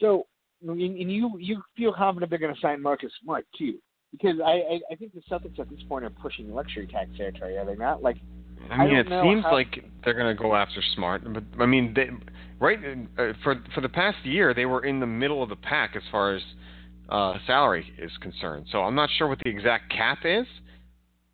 [0.00, 0.26] So,
[0.62, 3.78] and you you feel confident they're going to sign Marcus Smart too,
[4.12, 7.58] because I, I I think the Celtics at this point are pushing luxury tax territory,
[7.58, 8.02] are they not?
[8.02, 8.16] Like
[8.70, 9.52] I mean, I it seems how...
[9.52, 12.10] like they're going to go after Smart, but I mean, they,
[12.60, 12.78] right
[13.18, 16.02] uh, for for the past year they were in the middle of the pack as
[16.10, 16.42] far as
[17.08, 18.66] uh, salary is concerned.
[18.70, 20.46] So I'm not sure what the exact cap is,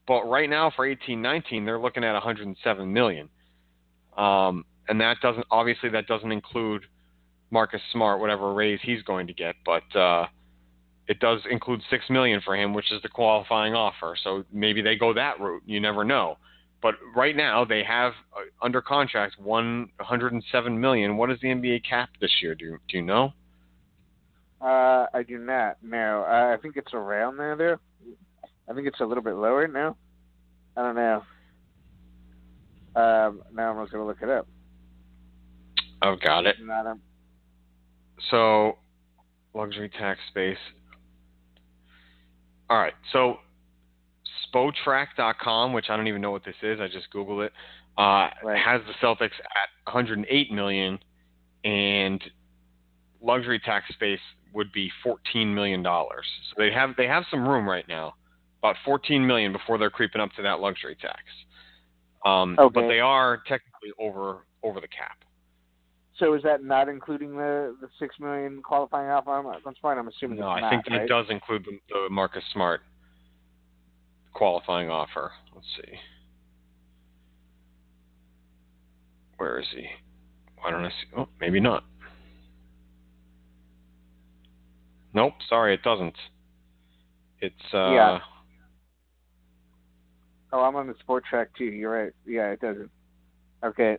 [0.06, 3.28] but right now for 18-19 they're looking at 107 million,
[4.16, 6.83] um, and that doesn't obviously that doesn't include
[7.50, 10.26] Marcus Smart, whatever raise he's going to get, but uh,
[11.09, 14.16] it does include six million for him, which is the qualifying offer.
[14.22, 15.62] So maybe they go that route.
[15.66, 16.38] You never know.
[16.82, 21.16] But right now they have uh, under contract 107 million.
[21.16, 22.54] What is the NBA cap this year?
[22.54, 23.32] Do do you know?
[24.60, 25.76] Uh, I do not.
[25.82, 27.56] No, uh, I think it's around there.
[27.56, 27.80] There,
[28.68, 29.96] I think it's a little bit lower now.
[30.76, 31.22] I don't know.
[32.94, 34.46] Um, now I'm just gonna look it up.
[36.02, 36.56] I've got it.
[36.62, 36.94] Not a...
[38.30, 38.78] So,
[39.54, 40.58] luxury tax space.
[42.68, 42.94] All right.
[43.12, 43.38] So
[44.52, 46.80] Spotrac.com, which I don't even know what this is.
[46.80, 47.52] I just Googled it.
[47.98, 48.58] Uh, right.
[48.58, 50.98] Has the Celtics at 108 million,
[51.64, 52.22] and
[53.20, 54.20] luxury tax space
[54.54, 56.24] would be 14 million dollars.
[56.48, 58.14] So they have they have some room right now,
[58.62, 61.20] about 14 million before they're creeping up to that luxury tax.
[62.24, 62.72] Um, okay.
[62.74, 65.18] But they are technically over over the cap.
[66.18, 69.42] So is that not including the the six million qualifying offer?
[69.64, 69.98] That's fine.
[69.98, 70.38] I'm assuming.
[70.38, 71.08] No, I think that right?
[71.08, 72.82] does include the, the Marcus Smart
[74.32, 75.32] qualifying offer.
[75.54, 75.98] Let's see.
[79.36, 79.86] Where is he?
[80.60, 81.16] Why don't I see?
[81.16, 81.84] Oh, maybe not.
[85.14, 86.16] Nope, sorry, it doesn't.
[87.40, 87.90] It's uh.
[87.92, 88.18] Yeah.
[90.52, 91.64] Oh, I'm on the Spotrac too.
[91.64, 92.12] You're right.
[92.26, 92.90] Yeah, it doesn't.
[93.64, 93.98] Okay.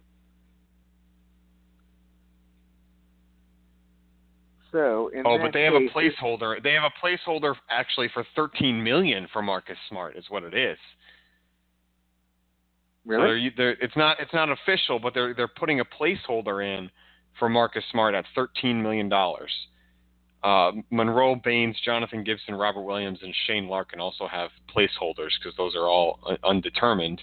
[4.72, 6.64] So oh, but they case, have a placeholder.
[6.64, 10.78] They have a placeholder actually for 13 million for Marcus Smart is what it is.
[13.06, 13.22] Really?
[13.22, 16.90] So they're, they're, it's not it's not official, but they're they're putting a placeholder in
[17.38, 19.52] for Marcus Smart at 13 million dollars.
[20.44, 25.76] Uh, Monroe Baynes, Jonathan Gibson, Robert Williams, and Shane Larkin also have placeholders because those
[25.76, 27.22] are all undetermined.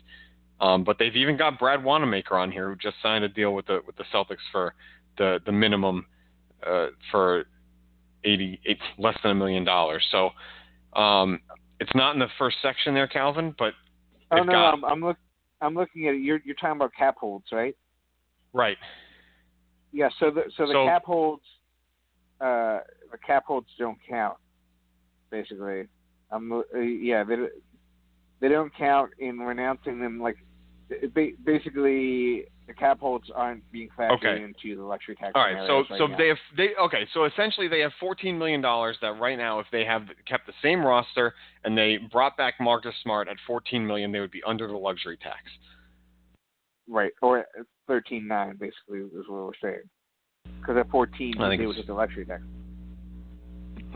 [0.60, 3.66] Um, but they've even got Brad Wanamaker on here, who just signed a deal with
[3.66, 4.74] the with the Celtics for
[5.16, 6.06] the the minimum
[6.66, 7.44] uh, for
[8.24, 10.04] 80, eight, less than a million dollars.
[10.10, 10.30] So
[10.98, 11.40] um,
[11.80, 13.74] it's not in the first section there, Calvin, but
[14.32, 15.16] oh no, got, I'm, I'm look
[15.60, 16.22] I'm looking at it.
[16.22, 17.76] You're you're talking about cap holds, right?
[18.52, 18.76] Right.
[19.92, 20.08] Yeah.
[20.18, 21.42] So the so the so, cap holds
[22.40, 24.36] uh, the cap holds don't count.
[25.30, 25.86] Basically,
[26.30, 27.36] I'm uh, yeah they
[28.40, 30.20] they don't count in renouncing them.
[30.20, 30.36] Like
[31.44, 34.44] basically, the cap holds aren't being factored okay.
[34.44, 35.32] into the luxury tax.
[35.34, 36.16] All right, so right so now.
[36.18, 39.66] they have they okay, so essentially they have 14 million dollars that right now if
[39.72, 44.12] they have kept the same roster and they brought back Marcus Smart at 14 million,
[44.12, 45.38] they would be under the luxury tax.
[46.86, 47.46] Right, or
[47.88, 49.82] 13.9 basically is what we're saying.
[50.60, 52.42] Because at 14 they would hit the luxury tax.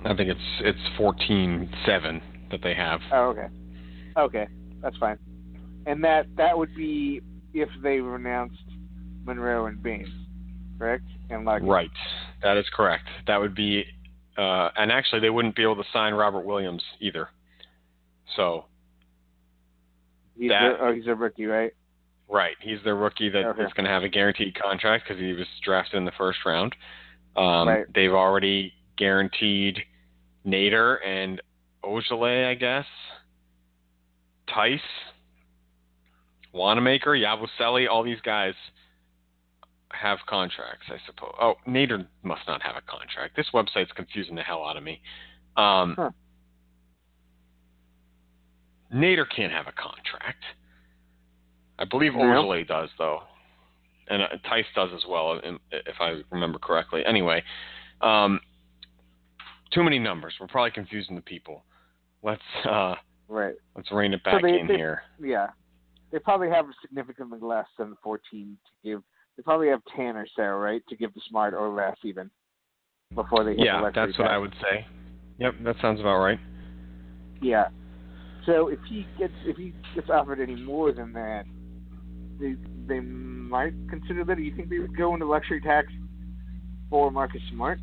[0.04, 3.00] I think it's it's 14.7 that they have.
[3.12, 3.48] Oh, okay.
[4.16, 4.46] Okay,
[4.80, 5.18] that's fine.
[5.84, 7.20] And that that would be
[7.54, 8.62] if they renounced
[9.24, 10.08] Monroe and Baynes,
[10.78, 11.04] correct?
[11.30, 11.90] And like right,
[12.42, 13.04] that is correct.
[13.26, 13.84] That would be,
[14.36, 17.28] uh, and actually they wouldn't be able to sign Robert Williams either.
[18.36, 18.66] So.
[20.38, 21.72] He's that, a, oh, he's a rookie, right?
[22.28, 23.62] Right, he's the rookie that Okay.
[23.62, 26.74] is going to have a guaranteed contract because he was drafted in the first round.
[27.36, 27.84] Um, Right.
[27.94, 29.78] They've already guaranteed
[30.46, 31.40] Nader and
[31.84, 32.86] Ojeleye, I guess.
[34.48, 34.80] Tice,
[36.52, 38.54] Wanamaker, Yabusele, all these guys
[39.92, 41.34] have contracts, I suppose.
[41.40, 43.36] Oh, Nader must not have a contract.
[43.36, 45.00] This website's confusing the hell out of me.
[45.56, 46.10] Um, Huh.
[48.94, 50.44] Nader can't have a contract.
[51.78, 52.12] I believe.
[52.12, 53.22] Ojeleye does, though.
[54.08, 57.02] And uh, Theis does as well, if I remember correctly.
[57.06, 57.42] Anyway,
[58.02, 58.40] um,
[59.72, 60.34] too many numbers.
[60.38, 61.64] We're probably confusing the people.
[62.22, 62.96] Let's uh,
[63.28, 63.54] Right.
[63.74, 65.02] let's rein it back they- in they- here.
[65.18, 65.48] Yeah.
[66.12, 69.02] They probably have significantly less than 14 to give.
[69.36, 72.30] They probably have 10 or so, right, to give the smart or less even
[73.14, 74.34] before they hit the Yeah, luxury that's what tax.
[74.34, 74.86] I would say.
[75.38, 76.38] Yep, that sounds about right.
[77.40, 77.68] Yeah.
[78.44, 81.44] So if he gets if he gets offered any more than that,
[82.38, 84.36] they they might consider that.
[84.36, 85.88] Do you think they would go into luxury tax
[86.90, 87.78] for Marcus Smart,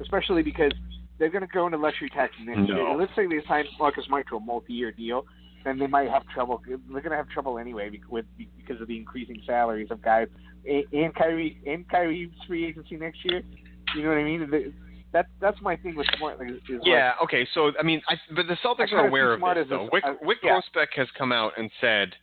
[0.00, 0.72] especially because
[1.18, 2.74] they're going to go into luxury tax next No.
[2.74, 2.96] year?
[2.96, 5.24] Let's say they sign Marcus Smart to a multi-year deal,
[5.64, 6.62] then they might have trouble.
[6.66, 10.28] They're going to have trouble anyway with because of the increasing salaries of guys
[10.66, 13.42] and, and Kyrie and Kyrie's free agency next year.
[13.96, 14.50] You know what I mean?
[14.50, 14.72] The-
[15.12, 16.40] That that's my thing with Smart.
[16.42, 17.46] Is like, Yeah, okay.
[17.54, 19.88] So I mean, I, but the Celtics are aware of this, though.
[19.92, 20.60] Wyc, uh, Wyc yeah.
[20.96, 22.14] Has come out and said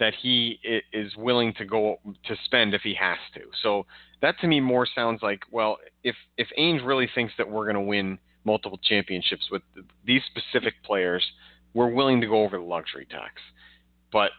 [0.00, 0.58] that he
[0.92, 3.40] is willing to go to spend if he has to.
[3.62, 3.84] So
[4.22, 7.74] that to me more sounds like, well, if if Ainge really thinks that we're going
[7.74, 9.62] to win multiple championships with
[10.06, 11.24] these specific players,
[11.74, 13.34] we're willing to go over the luxury tax.
[14.12, 14.30] But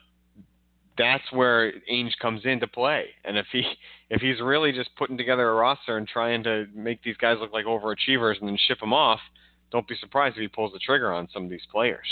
[0.97, 3.05] that's where Ainge comes into play.
[3.23, 3.63] And if he
[4.09, 7.53] if he's really just putting together a roster and trying to make these guys look
[7.53, 9.19] like overachievers and then ship them off,
[9.71, 12.07] don't be surprised if he pulls the trigger on some of these players.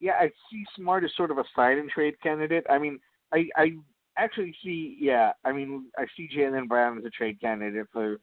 [0.00, 2.64] yeah, I see Smart as sort of a sign and trade candidate.
[2.68, 2.98] I mean,
[3.32, 3.72] I I
[4.16, 8.18] actually see, yeah, I mean, I see Jaylen Brown as a trade candidate for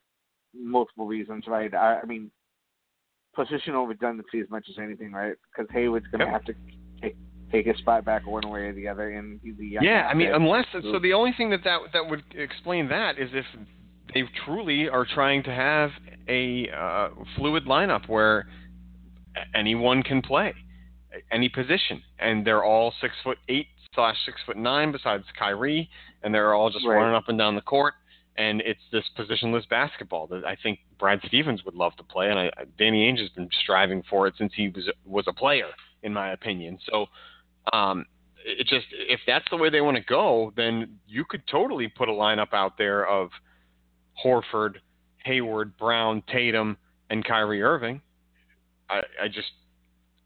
[0.53, 1.73] multiple reasons, right?
[1.73, 2.31] I, I mean,
[3.37, 5.35] positional redundancy as much as anything, right?
[5.55, 6.33] Because Hayward's going to Yep.
[6.33, 6.53] have to
[7.01, 7.15] take,
[7.51, 10.13] take his spot back one way or the other, and he's a young Yeah, I
[10.13, 13.45] mean, unless so, the only thing that, that that would explain that is if
[14.13, 15.91] they truly are trying to have
[16.27, 18.47] a uh, fluid lineup where
[19.53, 20.53] anyone can play
[21.31, 25.89] any position, and they're all six foot eight slash six foot nine, besides Kyrie,
[26.23, 26.95] and they're all just Right.
[26.97, 27.93] running up and down the court.
[28.37, 32.37] And it's this positionless basketball that I think Brad Stevens would love to play, and
[32.37, 35.69] I, Danny Ainge has been striving for it since he was was a player,
[36.03, 36.77] in my opinion.
[36.89, 37.07] So,
[37.73, 38.05] um,
[38.45, 42.09] it just if that's the way they want to go, then you could totally put
[42.09, 43.29] a lineup out there of
[44.23, 44.75] Horford,
[45.25, 46.77] Hayward, Brown, Tatum,
[47.09, 48.01] and Kyrie Irving.
[48.89, 49.51] I, I just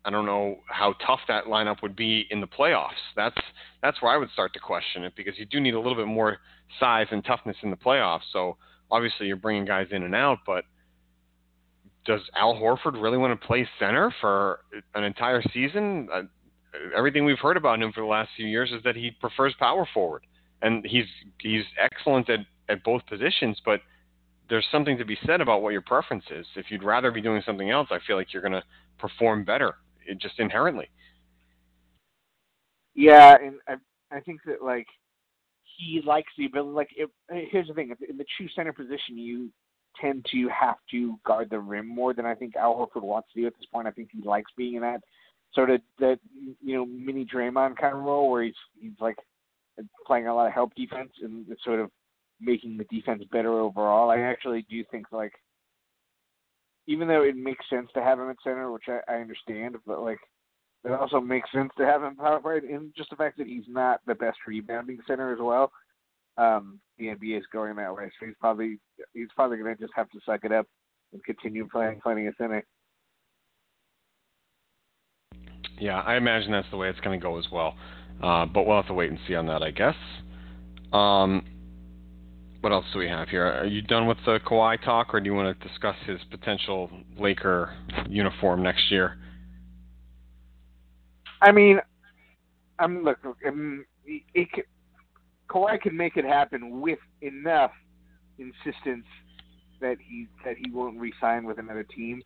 [0.03, 2.89] I don't know how tough that lineup would be in the playoffs.
[3.15, 3.37] That's
[3.81, 6.07] that's where I would start to question it because you do need a little bit
[6.07, 6.37] more
[6.79, 8.21] size and toughness in the playoffs.
[8.31, 8.57] So
[8.89, 10.65] obviously you're bringing guys in and out, but
[12.05, 14.61] does Al Horford really want to play center for
[14.95, 16.07] an entire season?
[16.11, 16.21] Uh,
[16.95, 19.87] everything we've heard about him for the last few years is that he prefers power
[19.93, 20.25] forward,
[20.61, 21.05] and he's
[21.39, 23.61] he's excellent at at both positions.
[23.63, 23.81] But
[24.49, 26.45] there's something to be said about what your preference is.
[26.55, 28.63] If you'd rather be doing something else, I feel like you're going to
[28.97, 29.75] perform better,
[30.17, 30.89] just inherently.
[32.95, 33.75] Yeah, and I
[34.15, 34.87] I think that like
[35.81, 36.71] he likes the ability.
[36.71, 39.49] Like, if, eh, here's the thing: in the true center position, you
[39.99, 43.41] tend to have to guard the rim more than I think Al Horford wants to
[43.41, 43.87] do at this point.
[43.87, 45.01] I think he likes being in that
[45.53, 46.19] sort of that
[46.63, 49.17] you know mini Draymond kind of role where he's he's like
[50.05, 51.89] playing a lot of help defense and sort of
[52.39, 54.09] making the defense better overall.
[54.09, 55.33] I actually do think like
[56.87, 60.01] even though it makes sense to have him at center, which I, I understand, but
[60.01, 60.19] like
[60.83, 63.65] it also makes sense to have him power forward, and just the fact that he's
[63.67, 65.71] not the best rebounding center as well.
[66.37, 68.79] Um, the NBA is going that way, so he's probably
[69.13, 70.65] he's probably going to just have to suck it up
[71.13, 72.65] and continue playing plenty of center.
[75.79, 77.75] Yeah, I imagine that's the way it's going to go as well.
[78.21, 79.95] Uh, but we'll have to wait and see on that, I guess.
[80.93, 81.43] Um,
[82.61, 83.45] what else do we have here?
[83.45, 86.91] Are you done with the Kawhi talk, or do you want to discuss his potential
[87.17, 87.75] Laker
[88.07, 89.17] uniform next year?
[91.41, 91.79] I mean,
[92.79, 93.19] I'm look.
[93.47, 94.65] Um, it, it
[95.49, 97.71] Kawhi can make it happen with enough
[98.37, 99.05] insistence
[99.79, 102.21] that he that he won't re-sign with another team.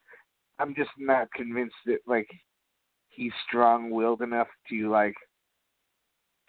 [0.59, 2.30] I'm just not convinced that like
[3.09, 5.16] he's strong-willed enough to like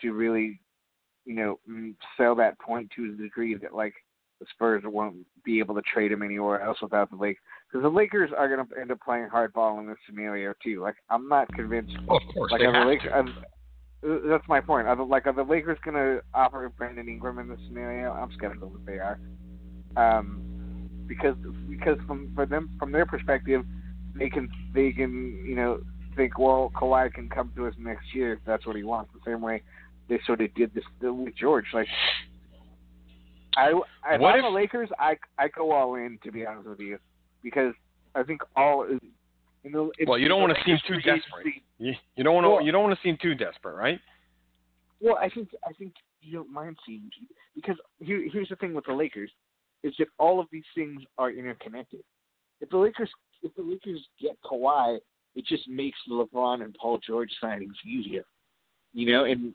[0.00, 0.60] to really
[1.26, 1.58] you know,
[2.16, 3.94] sell that point to the degree that like
[4.40, 7.42] the Spurs won't be able to trade him anywhere else without the Lakers.
[7.68, 10.82] Because the Lakers are going to end up playing hardball in this scenario too.
[10.82, 11.96] Like I'm not convinced.
[12.08, 14.08] Oh, of course, like they have Lakers, to.
[14.08, 14.86] are, that's my point.
[14.86, 18.12] Are the, like are the Lakers going to offer Brandon Ingram in this scenario?
[18.12, 19.18] I'm skeptical that they are.
[19.96, 20.46] Um,
[21.06, 21.36] because
[21.68, 23.64] because from for them from their perspective,
[24.18, 25.80] they can they can you know
[26.16, 29.12] think well Kawhi can come to us next year if that's what he wants.
[29.14, 29.62] The same way
[30.08, 31.66] they sort of did this with George.
[31.72, 31.88] Like
[33.56, 36.68] I if What I'm if- the Lakers, I I go all in to be honest
[36.68, 36.98] with you
[37.42, 37.74] because
[38.14, 39.00] I think all you
[39.70, 39.92] know.
[39.98, 41.46] if- Well, you don't wanna seem too desperate.
[41.78, 42.50] You, you don't want to.
[42.50, 44.00] Well- you don't want to seem too desperate, right?
[45.00, 47.10] Well, I think I think you don't mind seeing
[47.54, 49.30] because here, here's the thing with the Lakers
[49.82, 52.00] is that all of these things are interconnected.
[52.60, 53.10] If the Lakers
[53.42, 54.98] if the Lakers get Kawhi,
[55.34, 58.24] it just makes the LeBron and Paul George signings easier.
[58.94, 59.54] You know, and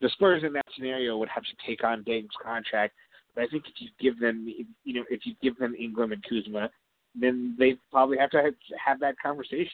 [0.00, 2.94] the Spurs in that scenario would have to take on Deng's contract.
[3.34, 4.46] But I think if you give them,
[4.84, 6.70] you know, if you give them Ingram and Kuzma,
[7.14, 8.54] then they probably have to have,
[8.84, 9.70] have that conversation.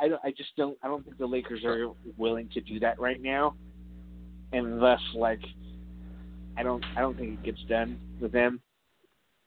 [0.00, 0.76] I don't, I just don't.
[0.82, 1.86] I don't think the Lakers are
[2.18, 3.54] willing to do that right now,
[4.52, 5.40] and thus, like,
[6.58, 6.84] I don't.
[6.96, 8.60] I don't think it gets done with them.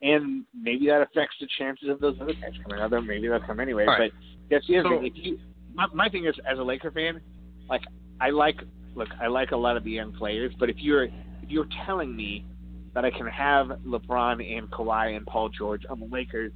[0.02, 2.90] And maybe that affects the chances of those other guys coming out.
[2.90, 3.86] There, maybe they'll come anyway.
[3.86, 4.12] Right.
[4.12, 5.06] But that's the other So- thing.
[5.08, 5.40] If you,
[5.76, 7.22] my, my thing is, as a Laker fan,
[7.70, 7.82] like,
[8.20, 8.56] I like
[8.96, 12.16] look, I like a lot of the young players, but if you're if you're telling
[12.16, 12.46] me
[12.94, 16.52] that I can have LeBron and Kawhi and Paul George on the Lakers,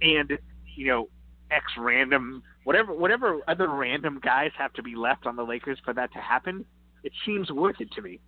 [0.00, 0.32] and
[0.76, 1.08] you know
[1.50, 5.92] X random whatever whatever other random guys have to be left on the Lakers for
[5.94, 6.64] that to happen,
[7.02, 8.20] it seems worth it to me.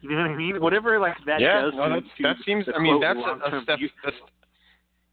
[0.00, 0.60] You know what I mean?
[0.60, 1.72] Whatever like that yeah, does.
[1.74, 2.66] no, to, that's, to that seems.
[2.74, 3.78] I mean, that's a, a step.
[4.04, 4.16] That's,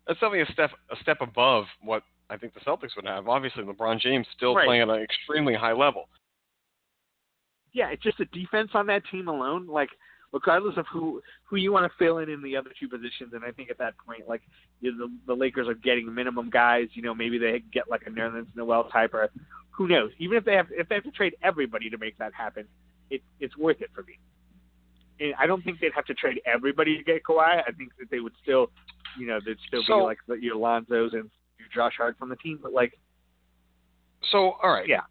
[0.08, 3.28] that's definitely a step a step above what I think the Celtics would have.
[3.28, 4.66] Obviously, LeBron James still Right.
[4.66, 6.08] playing at an extremely high level.
[7.74, 9.68] yeah, it's just the defense on that team alone.
[9.68, 9.89] Like,
[10.36, 13.44] regardless of who who you want to fill in in the other two positions, and
[13.44, 14.42] I think at that point, like,
[14.82, 16.88] you know, the, the Lakers are getting minimum guys.
[16.94, 19.30] You know, maybe they get like a Nerlens Noel type, or
[19.72, 20.12] who knows?
[20.20, 22.66] Even if they have if they have to trade everybody to make that happen,
[23.10, 24.20] it it's worth it for me.
[25.22, 27.62] And I don't think they'd have to trade everybody to get Kawhi.
[27.66, 28.70] I think that they would still,
[29.18, 32.28] you know, there'd still So- be like the, your Lonzo's and your Josh Hart from
[32.28, 33.00] the team, but like,
[34.32, 34.88] So, all right.
[34.88, 35.02] Yeah.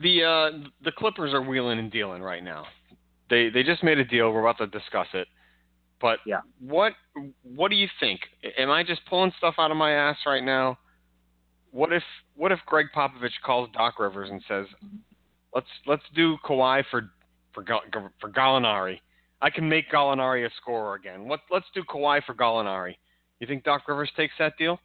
[0.00, 2.64] The uh, the Clippers are wheeling and dealing right now.
[3.30, 4.32] They they just made a deal.
[4.32, 5.28] We're about to discuss it.
[6.00, 6.40] But Yeah.
[6.60, 6.94] what
[7.42, 8.20] what do you think?
[8.56, 10.78] Am I just pulling stuff out of my ass right now?
[11.70, 12.04] What if
[12.34, 14.66] what if Gregg Popovich calls Doc Rivers and says,
[15.54, 17.10] "Let's let's do Kawhi for
[17.52, 17.64] for
[18.20, 19.00] for Gallinari.
[19.40, 21.28] I can make Gallinari a scorer again.
[21.28, 22.96] Let let's do Kawhi for Gallinari."
[23.40, 24.80] You think Doc Rivers takes that deal?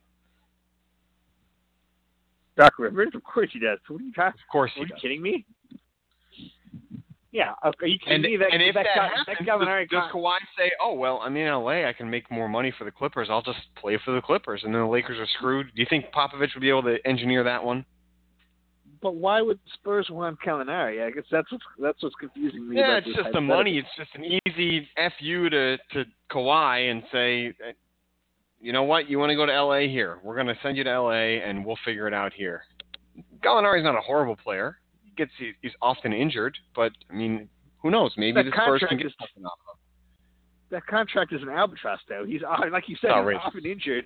[2.55, 3.79] Doc Rivers, of course he does.
[3.87, 4.39] What are you talking?
[4.39, 4.99] Of course he Are you does.
[5.01, 5.45] kidding me?
[7.33, 8.37] Yeah, are you kidding And, me?
[8.37, 11.51] That, and if that, that, happens, that does, does Kawhi say, "Oh well, I'm in
[11.51, 11.89] LA.
[11.89, 13.27] I can make more money for the Clippers.
[13.31, 15.73] I'll just play for the Clippers," and then the Lakers are screwed?
[15.75, 17.85] Do you think Popovich would be able to engineer that one?
[19.01, 21.03] But why would Spurs want Gallinari?
[21.03, 22.77] I guess that's what's that's what's confusing me.
[22.77, 23.79] Yeah, it's just the money.
[23.79, 24.87] It's just an easy
[25.19, 27.51] fu to to Kawhi and say,
[28.61, 30.19] you know what, you want to go to LA here.
[30.23, 32.61] We're going to send you to LA, and we'll figure it out here.
[33.43, 34.77] Gallinari's not a horrible player.
[35.15, 37.47] Gets he's often injured, but I mean,
[37.81, 38.13] who knows?
[38.17, 39.79] Maybe That the Spurs can get is- something out of him.
[40.71, 42.25] That contract is an albatross, though.
[42.25, 44.05] He's uh, like you said, he's often injured.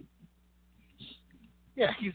[1.76, 2.14] Yeah, he's.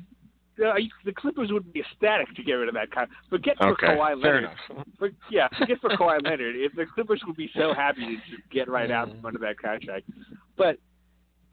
[0.63, 0.75] Uh,
[1.07, 3.13] the Clippers would be ecstatic to get rid of that contract.
[3.31, 4.51] Forget for Okay, Kawhi fair Leonard.
[4.71, 4.87] enough.
[4.99, 6.55] For, yeah, forget for Kawhi Leonard.
[6.57, 9.59] If the Clippers would be so happy to just get right out from under that
[9.59, 10.05] contract.
[10.59, 10.77] But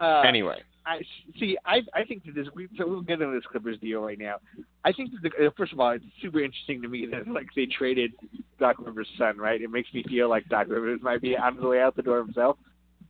[0.01, 1.01] uh, Anyway, I
[1.39, 1.57] see.
[1.65, 2.47] I I think that this.
[2.55, 4.37] We, so we'll get into this Clippers deal right now.
[4.83, 7.47] I think that the, uh, first of all, it's super interesting to me that like
[7.55, 8.11] they traded
[8.59, 9.37] Doc Rivers' son.
[9.37, 9.61] Right?
[9.61, 12.17] It makes me feel like Doc Rivers might be on his way out the door
[12.19, 12.57] himself.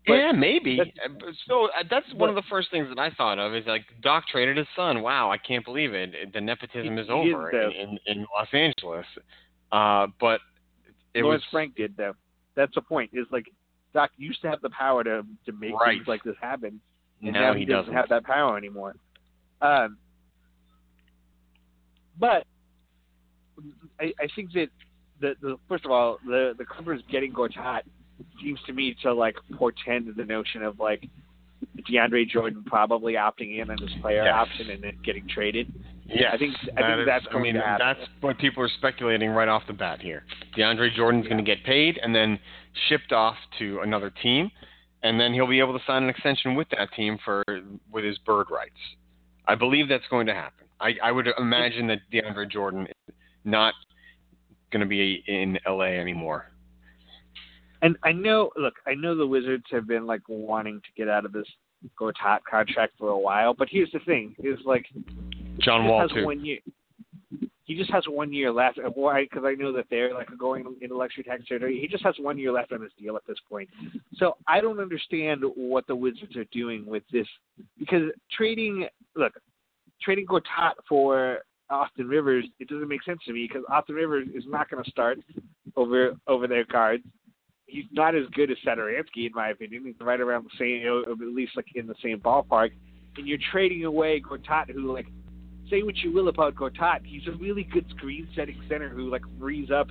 [0.07, 0.77] But yeah, maybe.
[0.77, 0.95] that's-
[1.27, 3.85] Uh, So uh, that's one of the first things that I thought of is like
[4.01, 5.01] Doc traded his son.
[5.01, 6.33] Wow, I can't believe it.
[6.33, 9.05] The nepotism is over in, in, in Los Angeles.
[9.71, 10.39] Uh, but
[11.13, 12.13] it Lawrence was Frank did though.
[12.55, 13.11] That's the point.
[13.13, 13.45] Is like
[13.93, 15.97] Doc used to have the power to to make Right.
[15.97, 16.79] things like this happen,
[17.21, 17.93] and now, now, he doesn't doesn't.
[17.93, 18.95] have that power anymore.
[19.61, 19.97] Um,
[22.17, 22.45] but
[23.99, 24.67] I, I think that
[25.21, 27.81] the, the first of all, the the Clippers getting Gortat
[28.41, 31.07] seems to me to like portend the notion of like
[31.89, 34.33] DeAndre Jordan probably opting in on his player Yes.
[34.33, 35.71] option and then getting traded.
[36.05, 39.29] Yes, I think- I that think is- that's I mean, that's what people are speculating
[39.29, 40.23] right off the bat here.
[40.57, 42.39] DeAndre Jordan's going to get paid and then
[42.87, 44.49] shipped off to another team,
[45.03, 47.43] and then he'll be able to sign an extension with that team for
[47.91, 48.79] with his bird rights.
[49.47, 50.67] I believe that's going to happen.
[50.79, 53.73] I, I would imagine that DeAndre Jordan is not
[54.71, 56.51] going to be in LA anymore.
[57.81, 61.25] And I know, look, I know the Wizards have been like wanting to get out
[61.25, 61.47] of this
[61.99, 64.85] Gortat contract for a while, but here's the thing: is like
[65.59, 66.25] John Wall too.
[66.25, 66.59] one year.
[67.69, 68.79] He just has one year left.
[68.79, 69.25] Uh, Why?
[69.25, 71.79] Because I know that they're like going into luxury tax territory.
[71.79, 73.69] He just has one year left on his deal at this point.
[74.15, 77.27] So I don't understand what the Wizards are doing with this
[77.77, 78.87] because trading.
[79.15, 79.33] Look,
[80.01, 84.45] trading Gortat for Austin Rivers, it doesn't make sense to me because Austin Rivers is
[84.47, 85.19] not going to start
[85.75, 87.03] over over their cards.
[87.67, 89.83] He's not as good as Satoransky, in my opinion.
[89.85, 92.71] He's right around the same, at least like in the same ballpark.
[93.15, 95.05] And you're trading away Gortat, who like
[95.69, 99.21] say what you will about Gortat, he's a really good screen setting center who like
[99.39, 99.87] frees up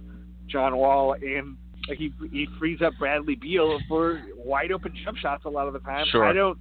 [0.46, 1.56] John Wall and
[1.88, 5.72] like he he frees up Bradley Beal for wide open jump shots a lot of
[5.72, 6.06] the time.
[6.10, 6.24] Sure.
[6.24, 6.58] I don't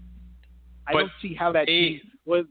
[0.88, 2.46] I But don't see how that team was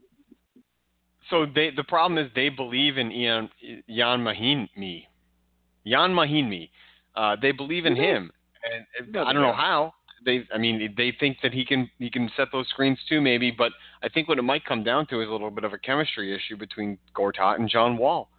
[1.29, 3.49] So they the problem is they believe in Ian
[3.89, 5.05] Jan Mahinmi.
[5.85, 6.69] Jan Mahinmi.
[7.15, 8.31] Uh, they believe in him,
[8.63, 9.93] and and No, I don't know how.
[10.25, 13.51] They, I mean, they think that he can he can set those screens too, maybe.
[13.51, 15.77] But I think what it might come down to is a little bit of a
[15.77, 18.29] chemistry issue between Gortat and John Wall.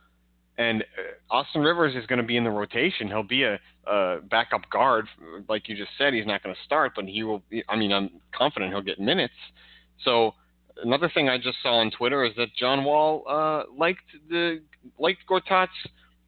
[0.58, 3.06] And uh, Austin Rivers is going to be in the rotation.
[3.06, 5.06] He'll be a, a backup guard,
[5.48, 6.14] like you just said.
[6.14, 7.42] He's not going to start, but he will.
[7.48, 9.34] Be, I mean, I'm confident he'll get minutes.
[10.04, 10.34] So
[10.82, 14.60] another thing I just saw on Twitter is that John Wall uh, liked the
[14.98, 15.70] liked Gortat's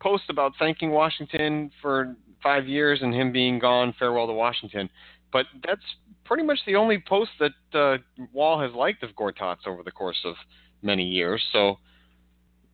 [0.00, 3.94] post about thanking Washington for five years and him being gone.
[3.98, 4.88] Farewell to Washington.
[5.32, 5.82] But that's
[6.24, 7.98] pretty much the only post that uh,
[8.32, 10.34] Wall has liked of Gortat's over the course of
[10.82, 11.42] many years.
[11.52, 11.78] So,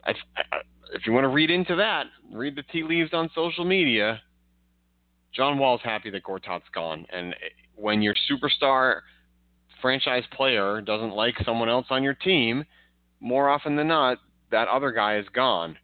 [0.05, 0.13] I,
[0.95, 4.21] if you want to read into that, read the tea leaves on social media.
[5.35, 7.35] John Wall's happy that Gortat's gone, and
[7.75, 9.01] when your superstar
[9.83, 12.65] franchise player doesn't like someone else on your team,
[13.21, 14.19] more often than not,
[14.51, 15.77] that other guy is gone.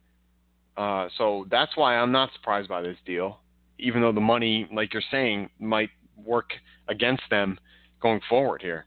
[0.75, 3.39] Uh, so that's why I'm not surprised by this deal,
[3.77, 6.51] even though the money, like you're saying, might work
[6.87, 7.57] against them
[8.01, 8.85] going forward here.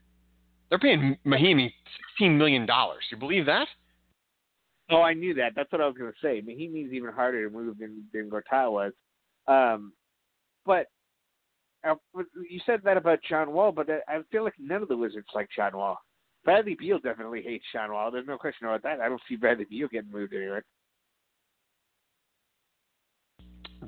[0.69, 1.71] They're paying Mahinmi
[2.21, 2.67] $16 million.
[3.11, 3.67] You believe that?
[4.89, 5.53] Oh, I knew that.
[5.55, 6.41] That's what I was going to say.
[6.41, 8.93] Mahinmi's even harder to move than than Gortat was.
[9.47, 9.91] Um,
[10.65, 10.87] but
[11.87, 11.95] uh,
[12.49, 15.27] you said that about John Wall, but I I feel like none of the Wizards
[15.35, 15.97] like John Wall.
[16.45, 18.11] Bradley Beal definitely hates John Wall.
[18.11, 19.01] There's no question about that.
[19.01, 20.63] I don't see Bradley Beal getting moved anywhere.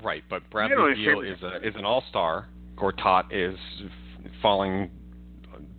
[0.02, 2.48] Right, but Bradley Beal is a is an all star.
[2.80, 4.90] Gortat is f- falling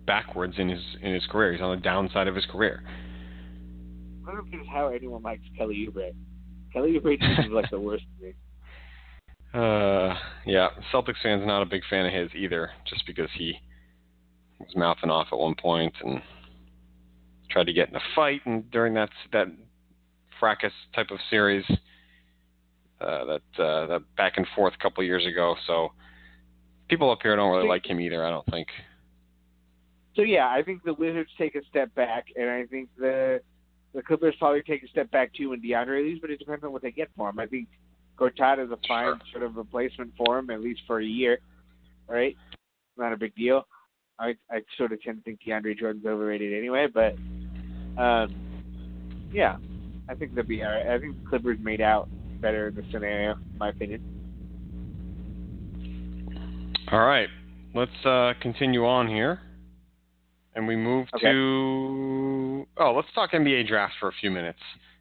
[0.06, 1.52] backwards in his in his career.
[1.52, 2.82] He's on the downside of his career.
[4.28, 6.12] I don't get how anyone likes Kelly Oubre.
[6.72, 8.04] Kelly Oubre seems like the worst.
[9.52, 10.14] Uh,
[10.46, 13.54] yeah, Celtics fans not a big fan of his either, just because he
[14.58, 16.22] was mouthing off at one point and
[17.50, 19.48] tried to get in a fight, and during that that
[20.40, 21.64] fracas type of series,
[23.00, 25.56] uh, that uh, that back and forth a couple of years ago.
[25.66, 25.92] So
[26.92, 28.22] people up here don't really like him either.
[28.24, 28.68] I don't think.
[30.14, 33.40] So yeah, I think the Wizards take a step back, and I think the
[33.94, 36.20] the Clippers probably take a step back too in DeAndre leaves.
[36.20, 37.38] But it depends on what they get for him.
[37.38, 37.68] I think
[38.18, 39.18] Gortat is a fine Sure.
[39.32, 41.38] sort of replacement for him, at least for a year.
[42.08, 42.36] Right?
[42.98, 43.66] Not a big deal.
[44.18, 47.16] I I sort of tend to think DeAndre Jordan's overrated anyway, but
[47.96, 48.34] um,
[49.32, 49.56] yeah,
[50.10, 50.88] I think they'll be all right.
[50.88, 52.10] I think the Clippers made out
[52.42, 54.11] better in the scenario, in my opinion.
[56.92, 57.30] All right,
[57.74, 59.40] let's uh, continue on here,
[60.54, 61.24] and we move Okay.
[61.32, 64.58] to oh, let's talk NBA draft for a few minutes.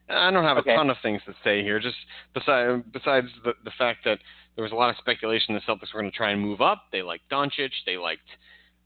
[0.07, 0.71] I don't have Okay.
[0.71, 1.97] a ton of things to say here, just
[2.33, 4.19] besides besides the the fact that
[4.55, 6.83] there was a lot of speculation the Celtics were going to try and move up.
[6.93, 8.29] They liked Doncic, they liked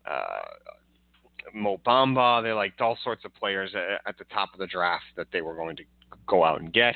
[0.10, 0.42] uh,
[1.54, 5.06] Mo Bamba, they liked all sorts of players at, at the top of the draft
[5.16, 5.84] that they were going to
[6.26, 6.96] go out and get.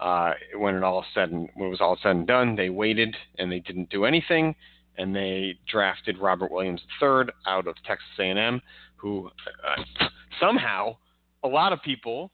[0.00, 3.14] Uh, when it all said and when it was all said and done, they waited
[3.38, 4.52] and they didn't do anything
[4.98, 8.60] and they drafted Robert Williams III out of Texas A&M,
[8.96, 9.82] who uh,
[10.40, 10.96] somehow
[11.44, 12.30] a lot of people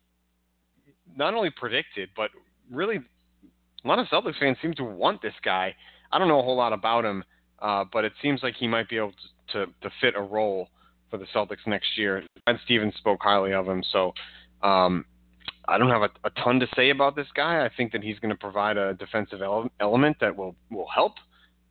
[1.17, 2.31] not only predicted, but
[2.71, 2.97] really
[3.85, 5.75] a lot of Celtics fans seem to want this guy.
[6.11, 7.25] I don't know a whole lot about him,
[7.61, 10.69] uh, but it seems like he might be able to, to, to fit a role
[11.11, 12.23] for the Celtics next year.
[12.45, 14.13] Brad Stevens spoke highly of him, so
[14.63, 15.05] um,
[15.69, 17.65] I don't have a, a ton to say about this guy.
[17.65, 21.13] I think that he's going to provide a defensive ele- element that will will help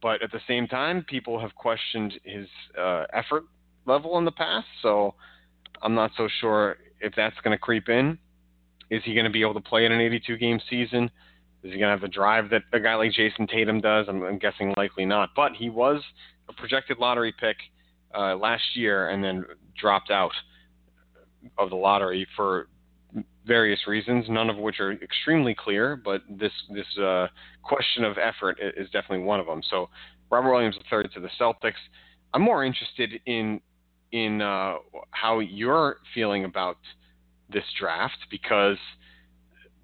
[0.02, 2.48] but at the same time, people have questioned his
[2.78, 3.44] uh, effort
[3.86, 4.68] level in the past.
[4.82, 5.14] So
[5.82, 8.18] I'm not so sure if that's going to creep in.
[8.90, 11.06] Is he going to be able to play in an 82 game season?
[11.64, 14.08] Is he going to have the drive that a guy like Jayson Tatum does?
[14.10, 15.30] I'm, I'm guessing likely not.
[15.36, 16.02] But he was
[16.50, 17.58] a projected lottery pick
[18.16, 19.46] uh, last year and then
[19.80, 20.34] dropped out
[21.58, 22.68] of the lottery for
[23.46, 25.96] various reasons, none of which are extremely clear.
[25.96, 27.28] But this this uh,
[27.64, 29.62] question of effort is definitely one of them.
[29.70, 29.90] So
[30.30, 31.74] Robert Williams III to the Celtics.
[32.34, 33.60] I'm more interested in
[34.12, 34.76] in uh,
[35.12, 36.78] how you're feeling about
[37.50, 38.78] this draft because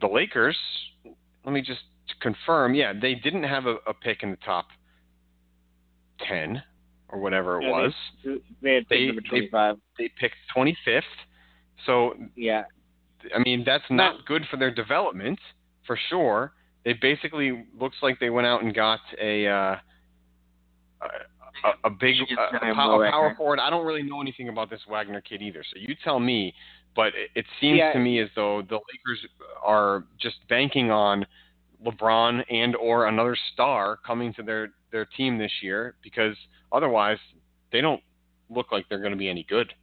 [0.01, 0.57] the Lakers.
[1.45, 1.81] Let me just
[2.21, 2.73] confirm.
[2.75, 4.67] Yeah, they didn't have a, a pick in the top
[6.27, 6.61] ten
[7.09, 7.93] or whatever it Yeah, was.
[8.23, 9.77] They, they had They- they- 25.
[9.97, 11.01] They picked 25th.
[11.85, 12.63] So yeah.
[13.35, 15.39] I mean, that's not good for their development,
[15.85, 16.53] for sure.
[16.85, 19.75] They basically looks like they went out and got a uh,
[21.01, 23.59] a, a, big a, a, have pow- more a power forward.
[23.59, 26.53] I don't really know anything about this Wagner kid either, so you tell me.
[26.95, 27.93] But it, it seems Yeah.
[27.93, 29.25] to me as though the Lakers
[29.63, 31.25] are just banking on
[31.85, 36.35] LeBron and or another star coming to their their team this year because
[36.71, 37.19] otherwise
[37.71, 38.01] they don't
[38.49, 39.73] look like they're going to be any good.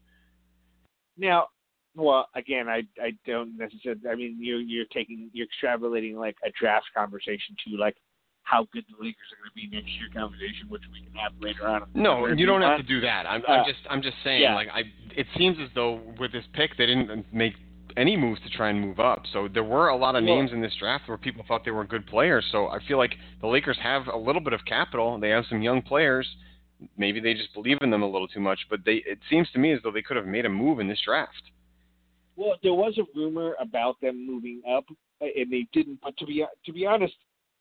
[1.17, 1.49] Now,
[1.97, 4.01] well, again, I I don't necessarily.
[4.11, 7.97] I mean, you you're taking you're extrapolating like a draft conversation to like
[8.43, 11.33] how good the Lakers are going to be next year conversation, which we can have
[11.41, 11.87] later on.
[11.95, 13.25] No, you don't have to do that.
[13.27, 14.55] I'm, I'm Uh, just I'm just saying yeah.
[14.55, 14.83] like I
[15.17, 17.55] it seems as though with this pick they didn't make
[17.97, 19.23] any moves to try and move up.
[19.33, 21.71] So there were a lot of Well- names in this draft where people thought they
[21.71, 22.45] were good players.
[22.51, 25.17] So I feel like the Lakers have a little bit of capital.
[25.19, 26.29] They have some young players.
[26.99, 29.59] Maybe they just believe in them a little too much, but they it seems to
[29.59, 31.51] me as though they could have made a move in this draft.
[32.37, 34.85] Well, there was a rumor about them moving up,
[35.21, 36.01] and they didn't.
[36.03, 37.15] But to be to be honest,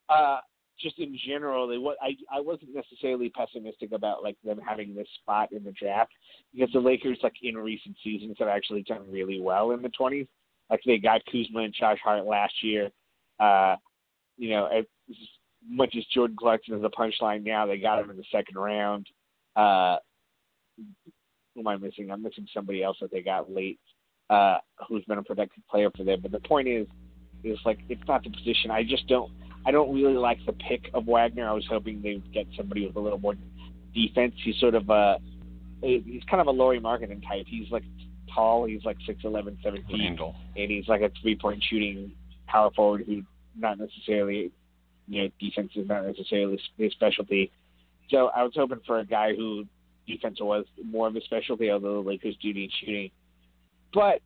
[0.10, 0.40] uh,
[0.80, 5.08] just in general, they what I I wasn't necessarily pessimistic about like them having this
[5.22, 6.12] spot in the draft
[6.54, 10.28] because the Lakers like in recent seasons have actually done really well in the twenties.
[10.70, 12.90] Like they got Kuzma and Josh Hart last year.
[13.40, 13.76] Uh,
[14.38, 14.86] you know, as
[15.68, 19.08] much as Jordan Clarkson is a punchline now, they got him in the second round.
[19.56, 19.98] Uh,
[21.54, 22.10] who am I missing?
[22.10, 23.80] I'm missing somebody else that they got late
[24.34, 24.58] uh,
[24.88, 26.20] who's been a productive player for them.
[26.22, 26.88] But the point is,
[27.44, 28.72] is like it's not the position.
[28.72, 29.32] I just don't.
[29.66, 31.48] I don't really like the pick of Wagner.
[31.48, 33.36] I was hoping they would get somebody with a little more
[33.94, 34.34] defense.
[34.44, 35.18] He's sort of a.
[35.82, 37.46] He's kind of a Lauri Markkanen type.
[37.48, 37.84] He's like
[38.34, 38.66] tall.
[38.66, 40.36] He's like six eleven, seven feet, Randall.
[40.58, 42.12] and he's like a three point shooting
[42.48, 43.22] power forward who
[43.56, 44.52] not necessarily,
[45.08, 47.52] you know, defense is not necessarily his specialty.
[48.10, 49.66] So I was hoping for a guy who
[50.08, 53.12] defense was more of a specialty, although the Lakers do need shooting.
[53.94, 54.22] But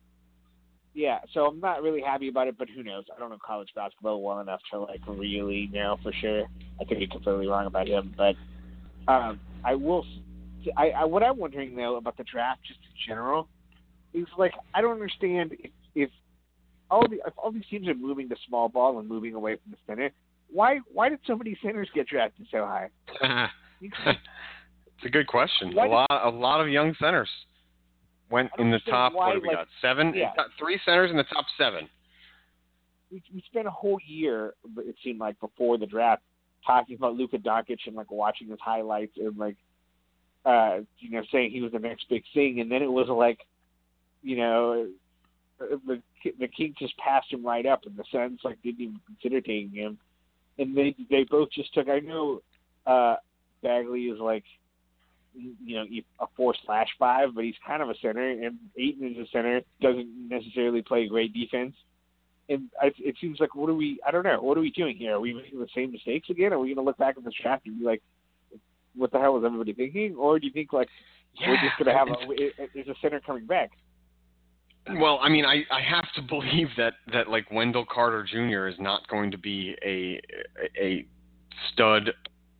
[0.94, 2.56] yeah, so I'm not really happy about it.
[2.58, 3.04] But who knows?
[3.14, 6.44] I don't know college basketball well enough to like really know for sure.
[6.80, 8.34] I could be completely wrong about him, but
[9.06, 10.04] um, I will.
[10.76, 13.48] I, I what I'm wondering though about the draft, just in general,
[14.12, 16.10] is like I don't understand if, if
[16.90, 19.72] all the if all these teams are moving to small ball and moving away from
[19.72, 20.10] the center.
[20.50, 22.88] Why why did so many centers get drafted so high?
[23.80, 23.94] it's
[25.04, 25.74] a good question.
[25.74, 27.28] Why a did- lot a lot of young centers
[28.30, 29.12] went in the top.
[29.12, 29.68] why, what do we like- got?
[29.80, 30.12] Seven.
[30.14, 30.32] yeah.
[30.36, 31.88] Got three centers in the top seven.
[33.10, 36.22] we, we spent a whole year, it seemed like, before the draft,
[36.66, 39.56] talking about Luka Doncic and like watching his highlights and like,
[40.44, 43.38] uh, you know, saying he was the next big thing, and then it was like,
[44.22, 44.88] you know,
[45.58, 46.00] the
[46.38, 49.70] the Kings just passed him right up, and the Suns like didn't even consider taking
[49.72, 49.98] him,
[50.58, 51.88] and they they both just took.
[51.88, 52.42] I know,
[52.86, 53.16] uh,
[53.62, 54.44] Bagley is like.
[55.64, 55.84] You know,
[56.20, 59.60] a four slash five, but he's kind of a center, and Ayton is a center.
[59.80, 61.74] Doesn't necessarily play great defense
[62.48, 64.00] and I, it seems like what are we?
[64.06, 64.40] I don't know.
[64.40, 65.14] What are we doing here?
[65.14, 66.52] Are we making the same mistakes again?
[66.52, 68.02] Are we going to look back at this draft and be like,
[68.94, 70.88] "What the hell was everybody thinking?" Or do you think like
[71.46, 73.70] we're just going to have a a center coming back?
[74.90, 78.68] Well, I mean, I, I have to believe that, that like Wendell Carter Jr.
[78.68, 80.20] is not going to be a
[80.80, 81.06] a
[81.72, 82.10] stud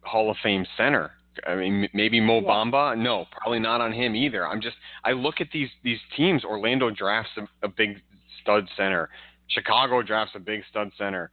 [0.02, 1.12] Hall of Fame center.
[1.46, 2.48] I mean, maybe Mo Yeah.
[2.48, 2.96] Bamba.
[2.98, 4.46] No, probably not on him either.
[4.46, 6.44] I'm just I look at these these teams.
[6.44, 8.00] Orlando drafts a, a big
[8.42, 9.08] stud center.
[9.48, 11.30] Chicago drafts a big stud center,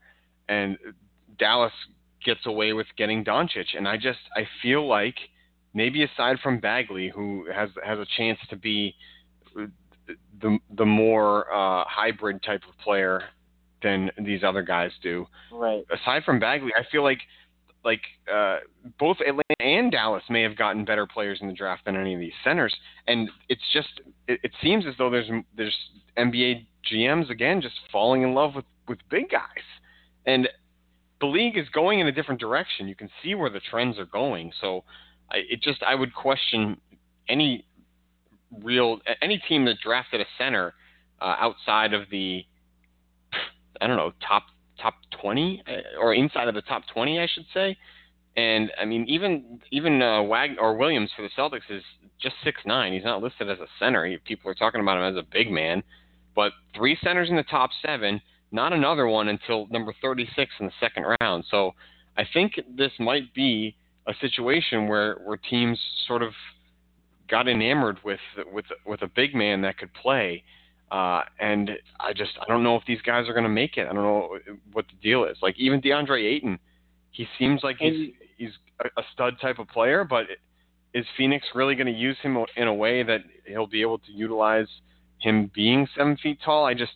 [0.48, 0.78] and
[1.38, 1.72] Dallas
[2.24, 3.76] gets away with getting Doncic.
[3.76, 5.16] And I just I feel like
[5.74, 8.94] maybe aside from Bagley, who has has a chance to be
[10.40, 13.22] the the more uh, hybrid type of player
[13.82, 15.26] than these other guys do.
[15.52, 15.84] Right.
[15.90, 17.20] Aside from Bagley, I feel like
[17.86, 18.58] like uh,
[18.98, 22.20] both Atlanta and Dallas may have gotten better players in the draft than any of
[22.20, 22.74] these centers,
[23.06, 25.76] and it's just it, it seems as though there's there's
[26.18, 29.64] NBA GMs again just falling in love with with big guys,
[30.26, 30.48] and
[31.20, 32.88] the league is going in a different direction.
[32.88, 34.52] You can see where the trends are going.
[34.60, 34.82] So
[35.30, 36.80] I, it just I would question
[37.28, 37.64] any
[38.64, 40.74] real any team that drafted a center
[41.20, 42.44] uh, outside of the
[43.80, 44.42] I don't know top
[44.80, 47.76] top 20 uh, or inside of the top 20 I should say.
[48.36, 51.82] And I mean even even uh, Wag or Williams for the Celtics is
[52.20, 52.92] just six nine.
[52.92, 54.18] He's not listed as a center.
[54.24, 55.82] People are talking about him as a big man.
[56.34, 58.20] But three centers in the top seven
[58.52, 61.44] not another one until number 36 in the second round.
[61.50, 61.72] So
[62.16, 66.32] I think this might be a situation where where teams sort of
[67.28, 68.20] got enamored with
[68.52, 70.42] with with a big man that could play.
[70.90, 73.88] Uh, and I just I don't know if these guys are going to make it.
[73.88, 74.38] I don't know
[74.72, 75.36] what the deal is.
[75.42, 76.58] Like even DeAndre Ayton,
[77.10, 78.50] he seems like he's he's
[78.96, 80.26] a stud type of player, but
[80.94, 84.12] is Phoenix really going to use him in a way that he'll be able to
[84.12, 84.68] utilize
[85.18, 86.64] him being seven feet tall?
[86.64, 86.92] I just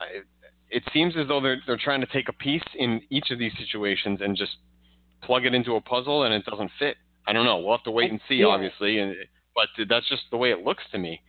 [0.00, 0.22] I,
[0.68, 3.52] it seems as though they're they're trying to take a piece in each of these
[3.58, 4.56] situations and just
[5.22, 6.96] plug it into a puzzle, and it doesn't fit.
[7.26, 7.58] I don't know.
[7.58, 8.46] We'll have to wait and see, yeah.
[8.46, 9.14] obviously, and
[9.54, 11.20] but that's just the way it looks to me.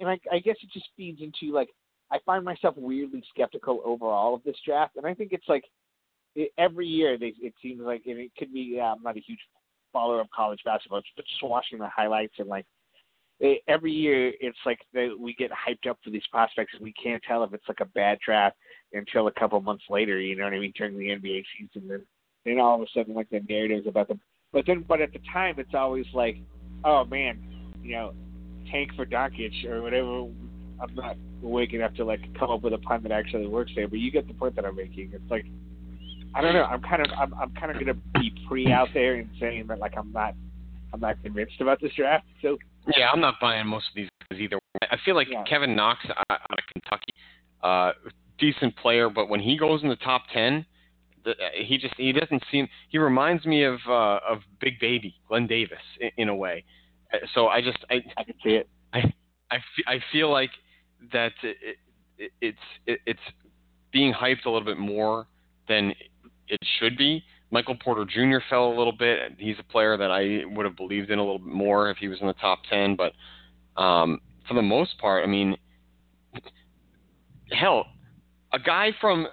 [0.00, 1.68] And I, I guess it just feeds into like
[2.10, 5.64] I find myself weirdly skeptical overall of this draft, and I think it's like
[6.34, 8.78] it, every year they, it seems like, and it could be.
[8.80, 9.40] Uh, I'm not a huge
[9.92, 12.66] follower of college basketball, but just watching the highlights and like
[13.40, 16.92] it, every year it's like that we get hyped up for these prospects and we
[16.92, 18.56] can't tell if it's like a bad draft
[18.92, 20.20] until a couple months later.
[20.20, 20.72] You know what I mean?
[20.76, 22.02] During the NBA season, and
[22.44, 24.20] then all of a sudden like the narratives about them.
[24.52, 26.38] But then, but at the time, it's always like,
[26.84, 28.14] oh man, you know,
[28.70, 30.28] tank for Doncic or whatever.
[30.80, 33.88] I'm not awake enough to like come up with a pun that actually works there,
[33.88, 35.10] but you get the point that I'm making.
[35.12, 35.46] It's like
[36.34, 36.64] I don't know.
[36.64, 39.78] I'm kind of I'm I'm kind of gonna be pre out there and saying that
[39.78, 40.34] like I'm not
[40.92, 42.26] I'm not convinced about this draft.
[42.42, 42.58] So
[42.96, 44.58] yeah, I'm not buying most of these guys either.
[44.82, 45.44] I feel like yeah.
[45.48, 46.00] Kevin Knox
[46.30, 47.14] out of Kentucky,
[47.62, 47.92] uh,
[48.38, 50.64] decent player, but when he goes in the top ten,
[51.24, 52.68] the, he just he doesn't seem.
[52.88, 56.64] He reminds me of uh, of Big Baby Glenn Davis in, in a way.
[57.12, 58.68] Uh, so I just I I can see it.
[58.92, 59.12] I
[59.50, 60.50] I, I feel like
[61.12, 61.76] that it,
[62.18, 63.20] it, it's it, it's
[63.92, 65.26] being hyped a little bit more
[65.68, 65.92] than
[66.48, 67.22] it should be.
[67.50, 68.44] Michael Porter Jr.
[68.50, 69.32] fell a little bit.
[69.38, 72.08] He's a player that I would have believed in a little bit more if he
[72.08, 72.96] was in the top 10.
[72.96, 73.12] But
[73.80, 75.56] um, for the most part, I mean,
[77.50, 77.86] hell,
[78.52, 79.26] a guy from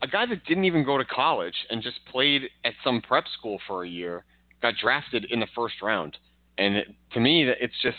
[0.00, 3.58] a guy that didn't even go to college and just played at some prep school
[3.66, 4.24] for a year
[4.62, 6.16] got drafted in the first round.
[6.58, 7.96] And it, to me, it's just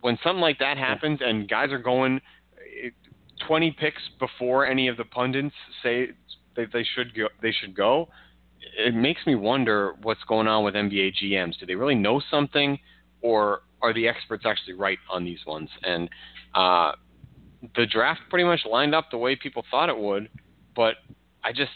[0.00, 2.20] when something like that happens and guys are going
[3.46, 6.08] 20 picks before any of the pundits say
[6.56, 7.28] they, they should go.
[7.40, 8.08] They should go.
[8.78, 11.58] It makes me wonder what's going on with NBA GMs.
[11.58, 12.78] Do they really know something,
[13.20, 15.68] or are the experts actually right on these ones?
[15.82, 16.08] And
[16.54, 16.92] uh,
[17.76, 20.28] the draft pretty much lined up the way people thought it would,
[20.76, 20.96] but
[21.42, 21.72] I just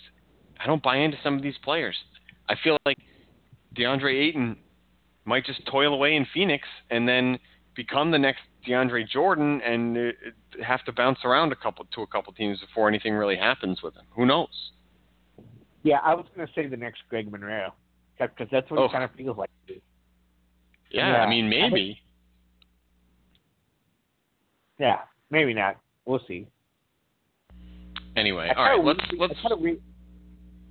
[0.60, 1.96] I don't buy into some of these players.
[2.48, 2.98] I feel like
[3.76, 4.56] DeAndre Ayton
[5.26, 7.38] might just toil away in Phoenix and then
[7.74, 12.06] become the next DeAndre Jordan and uh, have to bounce around a couple to a
[12.06, 14.04] couple teams before anything really happens with him.
[14.14, 14.70] Who knows?
[15.82, 17.74] Yeah, I was going to say the next Greg Monroe
[18.18, 18.84] because that's what oh.
[18.86, 19.50] it kind of feels like.
[19.68, 19.76] Yeah,
[20.90, 22.00] yeah, I mean maybe.
[24.78, 24.98] I yeah,
[25.30, 25.76] maybe not.
[26.04, 26.46] We'll see.
[28.16, 29.34] Anyway, all right, let's let's.
[29.38, 29.80] I kind of weird,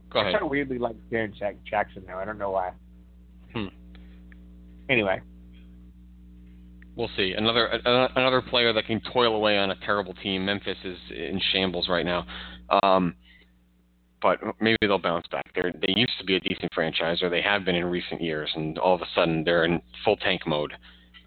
[0.09, 0.29] Go ahead.
[0.29, 1.33] I kind of weirdly like Jaren
[1.65, 2.17] Jackson now.
[2.17, 2.71] I don't know why.
[3.53, 3.67] Hmm.
[4.89, 5.21] Anyway,
[6.95, 7.33] we'll see.
[7.35, 7.67] Another
[8.15, 10.45] another player that can toil away on a terrible team.
[10.45, 12.25] Memphis is in shambles right now,
[12.83, 13.15] um,
[14.21, 15.45] but maybe they'll bounce back.
[15.55, 18.49] They they used to be a decent franchise, or they have been in recent years,
[18.55, 20.73] and all of a sudden they're in full tank mode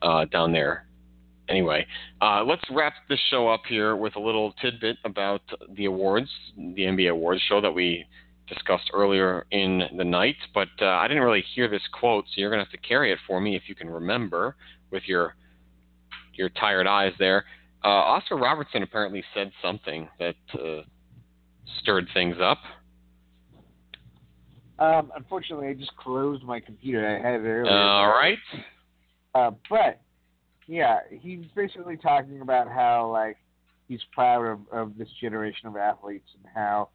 [0.02, 0.84] uh, down there.
[1.48, 1.86] Anyway,
[2.20, 5.40] uh, let's wrap this show up here with a little tidbit about
[5.76, 8.04] the awards, the NBA awards show that we
[8.48, 10.36] discussed earlier in the night.
[10.54, 13.12] But uh, I didn't really hear this quote, so you're going to have to carry
[13.12, 14.56] it for me if you can remember
[14.90, 15.34] with your
[16.34, 17.44] your tired eyes there.
[17.84, 20.82] Uh, Oscar Robertson apparently said something that uh,
[21.80, 22.58] stirred things up.
[24.78, 27.06] Um, unfortunately, I just closed my computer.
[27.06, 27.72] I had it earlier.
[27.72, 28.38] All right.
[29.34, 30.00] Uh, but
[30.66, 33.36] yeah, he's basically talking about how like
[33.88, 36.90] he's proud of, of this generation of athletes and how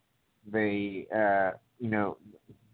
[0.52, 2.18] they, uh, you know,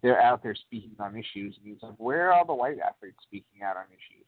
[0.01, 1.55] they're out there speaking on issues.
[1.57, 4.26] And he's like, where are all the white athletes speaking out on issues?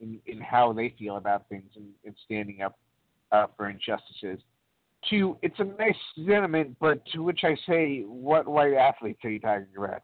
[0.00, 2.78] in, in how they feel about things and, and standing up
[3.32, 4.40] uh, for injustices.
[5.08, 9.40] To it's a nice sentiment, but to which I say, what white athletes are you
[9.40, 10.02] talking about?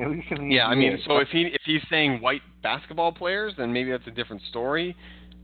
[0.00, 2.40] At least in the yeah, NBA, I mean, so if he if he's saying white
[2.62, 4.96] basketball players, then maybe that's a different story.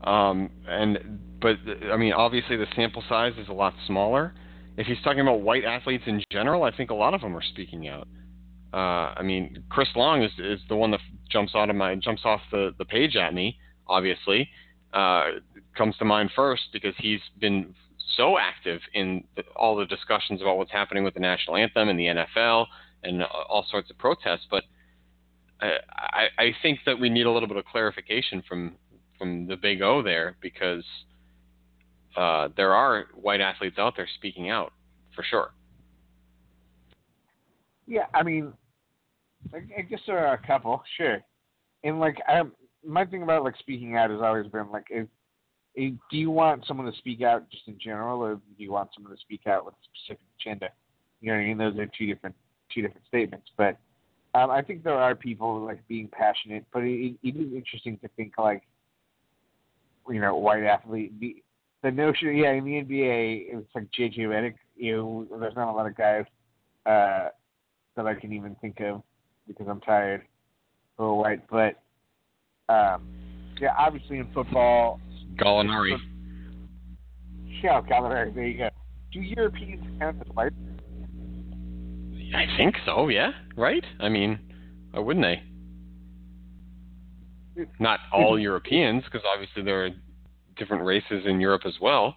[0.03, 1.57] Um, and but
[1.91, 4.33] I mean, obviously the sample size is a lot smaller.
[4.79, 7.43] If he's talking about white athletes in general, I think a lot of them are
[7.43, 8.07] speaking out.
[8.73, 12.21] Uh, I mean, Chris Long is is the one that jumps out of my jumps
[12.23, 13.57] off the the page at me.
[13.87, 14.49] Obviously,
[14.93, 15.23] uh,
[15.77, 17.75] comes to mind first because he's been
[18.15, 21.99] so active in the, all the discussions about what's happening with the national anthem and
[21.99, 22.67] the NFL
[23.03, 24.47] and all sorts of protests.
[24.49, 24.63] But
[25.59, 28.77] I, I think that we need a little bit of clarification from
[29.17, 30.85] from the Big O there because
[32.15, 34.73] uh, there are white athletes out there speaking out
[35.15, 35.51] for sure.
[37.87, 38.53] Yeah, I mean,
[39.53, 41.19] I, guess there are a couple, sure.
[41.83, 42.43] And like, I,
[42.85, 45.07] my thing about like speaking out has always been like, if,
[45.75, 48.89] if, do you want someone to speak out just in general, or do you want
[48.93, 50.69] someone to speak out with a specific agenda?
[51.21, 51.57] You know what I mean?
[51.57, 52.35] Those are two different
[52.73, 53.47] two different statements.
[53.57, 53.77] But
[54.35, 58.09] um, I think there are people like being passionate, but it, it is interesting to
[58.15, 58.63] think like,
[60.07, 61.19] you know, white athlete.
[61.19, 61.43] The,
[61.83, 64.55] the notion, yeah, in the NBA, it's like JJ Redick.
[64.75, 66.25] You know, there's not a lot of guys
[66.85, 67.29] uh,
[67.95, 69.01] that I can even think of
[69.47, 70.23] because I'm tired
[70.97, 71.41] are white.
[71.49, 71.81] But
[72.71, 73.07] um,
[73.59, 74.99] yeah, obviously in football,
[75.35, 75.97] Gallinari.
[77.63, 78.33] Yeah, Gallinari.
[78.33, 78.69] There you go.
[79.11, 80.53] Do Europeans count as white?
[82.35, 83.07] I think so.
[83.07, 83.31] Yeah.
[83.55, 83.83] Right.
[83.99, 84.39] I mean,
[84.91, 85.41] why wouldn't they?
[87.79, 89.89] Not all Europeans, because obviously there are
[90.59, 92.15] different races in Europe as well.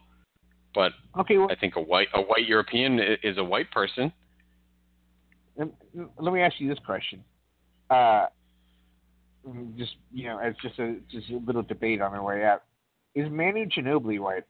[0.74, 4.12] But okay, well, I think a white a white European is a white person.
[5.56, 7.22] Let me ask you this question.
[7.90, 8.26] Uh,
[9.76, 12.62] just you know, as just a just a little debate on our way out.
[13.14, 14.44] Is Manu Ginobili white?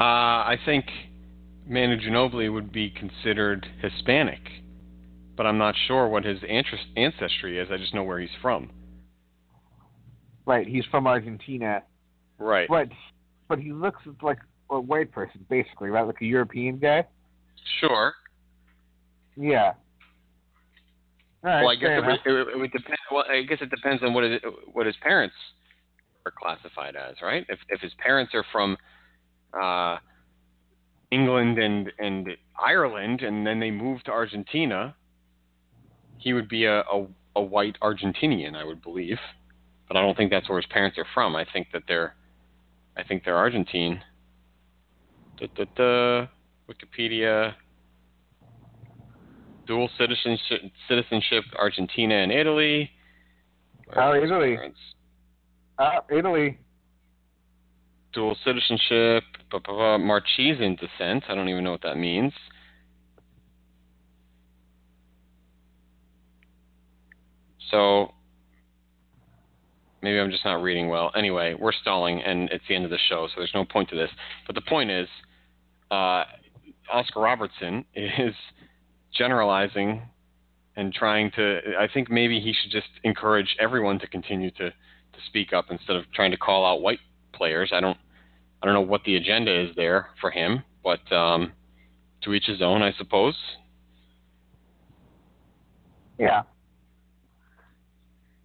[0.00, 0.86] Uh, I think
[1.66, 4.40] Manu Ginobili would be considered Hispanic,
[5.36, 7.68] but I'm not sure what his ancestry is.
[7.70, 8.70] I just know where he's from.
[10.48, 11.82] Right, he's from Argentina.
[12.38, 12.66] Right.
[12.70, 12.88] But
[13.48, 14.38] but he looks like
[14.70, 16.06] a white person, basically, right?
[16.06, 17.06] Like a European guy.
[17.80, 18.14] Sure.
[19.36, 19.74] Yeah.
[21.42, 22.96] Right, well, I guess it would, it, it would, depend.
[23.12, 24.40] Well, I guess it depends on what his,
[24.72, 25.34] what his parents
[26.24, 27.44] are classified as, right?
[27.50, 28.78] If if his parents are from
[29.52, 29.98] uh,
[31.10, 32.26] England and and
[32.58, 34.96] Ireland, and then they moved to Argentina,
[36.16, 39.18] he would be a, a, a white Argentinian, I would believe.
[39.88, 41.34] But I don't think that's where his parents are from.
[41.34, 42.14] I think that they're,
[42.96, 44.02] I think they're Argentine.
[45.38, 46.26] Da, da, da.
[46.68, 47.54] Wikipedia.
[49.66, 52.90] Dual citizenship, citizenship, Argentina and Italy.
[53.96, 54.56] Oh, Italy.
[54.56, 54.78] Parents?
[55.78, 56.58] Uh, Italy.
[58.12, 61.24] Dual citizenship, blah, blah, blah, Marchigian descent.
[61.28, 62.32] I don't even know what that means.
[67.70, 68.12] So
[70.02, 71.10] maybe I'm just not reading well.
[71.16, 73.96] Anyway, we're stalling, and it's the end of the show, so there's no point to
[73.96, 74.10] this.
[74.46, 75.08] But the point is,
[75.90, 76.24] uh,
[76.92, 78.34] Oscar Robertson is
[79.12, 80.02] generalizing
[80.76, 81.60] and trying to.
[81.78, 85.96] I think maybe he should just encourage everyone to continue to to speak up instead
[85.96, 87.00] of trying to call out white
[87.32, 87.70] players.
[87.72, 87.98] I don't.
[88.62, 91.52] I don't know what the agenda is there for him, but um,
[92.22, 93.36] to each his own, I suppose.
[96.18, 96.42] Yeah.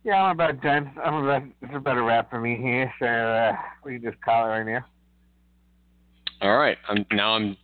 [0.03, 0.91] Yeah, I'm about done.
[1.03, 1.43] I'm about.
[1.61, 3.53] It's about a wrap for me here, so uh,
[3.85, 4.85] we can just call it right now.
[6.41, 6.77] All right.
[6.89, 7.35] I'm now.
[7.35, 7.57] I'm.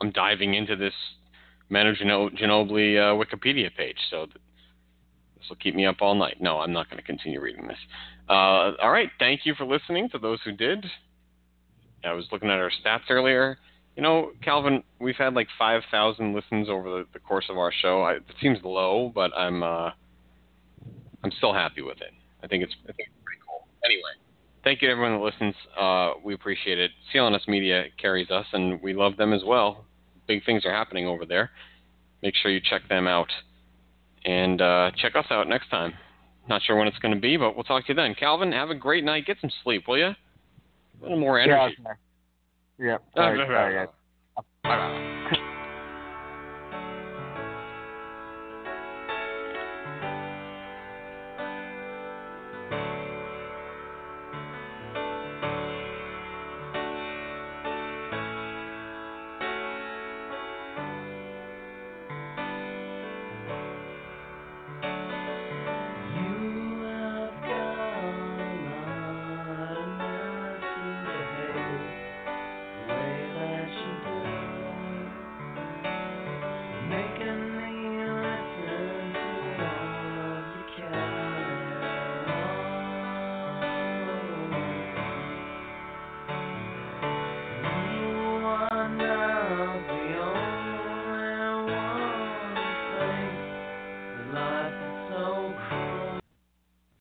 [0.00, 0.94] I'm diving into this
[1.68, 6.36] Manu Ginobili uh, Wikipedia page, so this will keep me up all night.
[6.40, 7.78] No, I'm not going to continue reading this.
[8.28, 9.10] Uh, all right.
[9.18, 10.86] Thank you for listening to those who did.
[12.04, 13.58] I was looking at our stats earlier.
[13.96, 18.02] You know, Calvin, we've had like 5,000 listens over the, the course of our show.
[18.02, 19.64] I, it seems low, but I'm.
[19.64, 19.90] Uh,
[21.26, 22.12] I'm still happy with it.
[22.44, 23.66] I think it's I think it's pretty cool.
[23.84, 24.10] Anyway,
[24.62, 25.56] thank you to everyone that listens.
[25.76, 26.92] Uh, we appreciate it.
[27.12, 29.86] CLNS Media carries us, and we love them as well.
[30.28, 31.50] Big things are happening over there.
[32.22, 33.26] Make sure you check them out,
[34.24, 35.94] and uh, check us out next time.
[36.48, 38.14] Not sure when it's going to be, but we'll talk to you then.
[38.14, 39.26] Calvin, have a great night.
[39.26, 40.06] Get some sleep, will you?
[40.06, 40.16] A
[41.02, 41.74] little more energy.
[41.82, 41.92] Yeah.
[42.78, 42.98] yeah.
[43.16, 43.88] Sorry, sorry, guys.
[44.62, 45.12] Bye.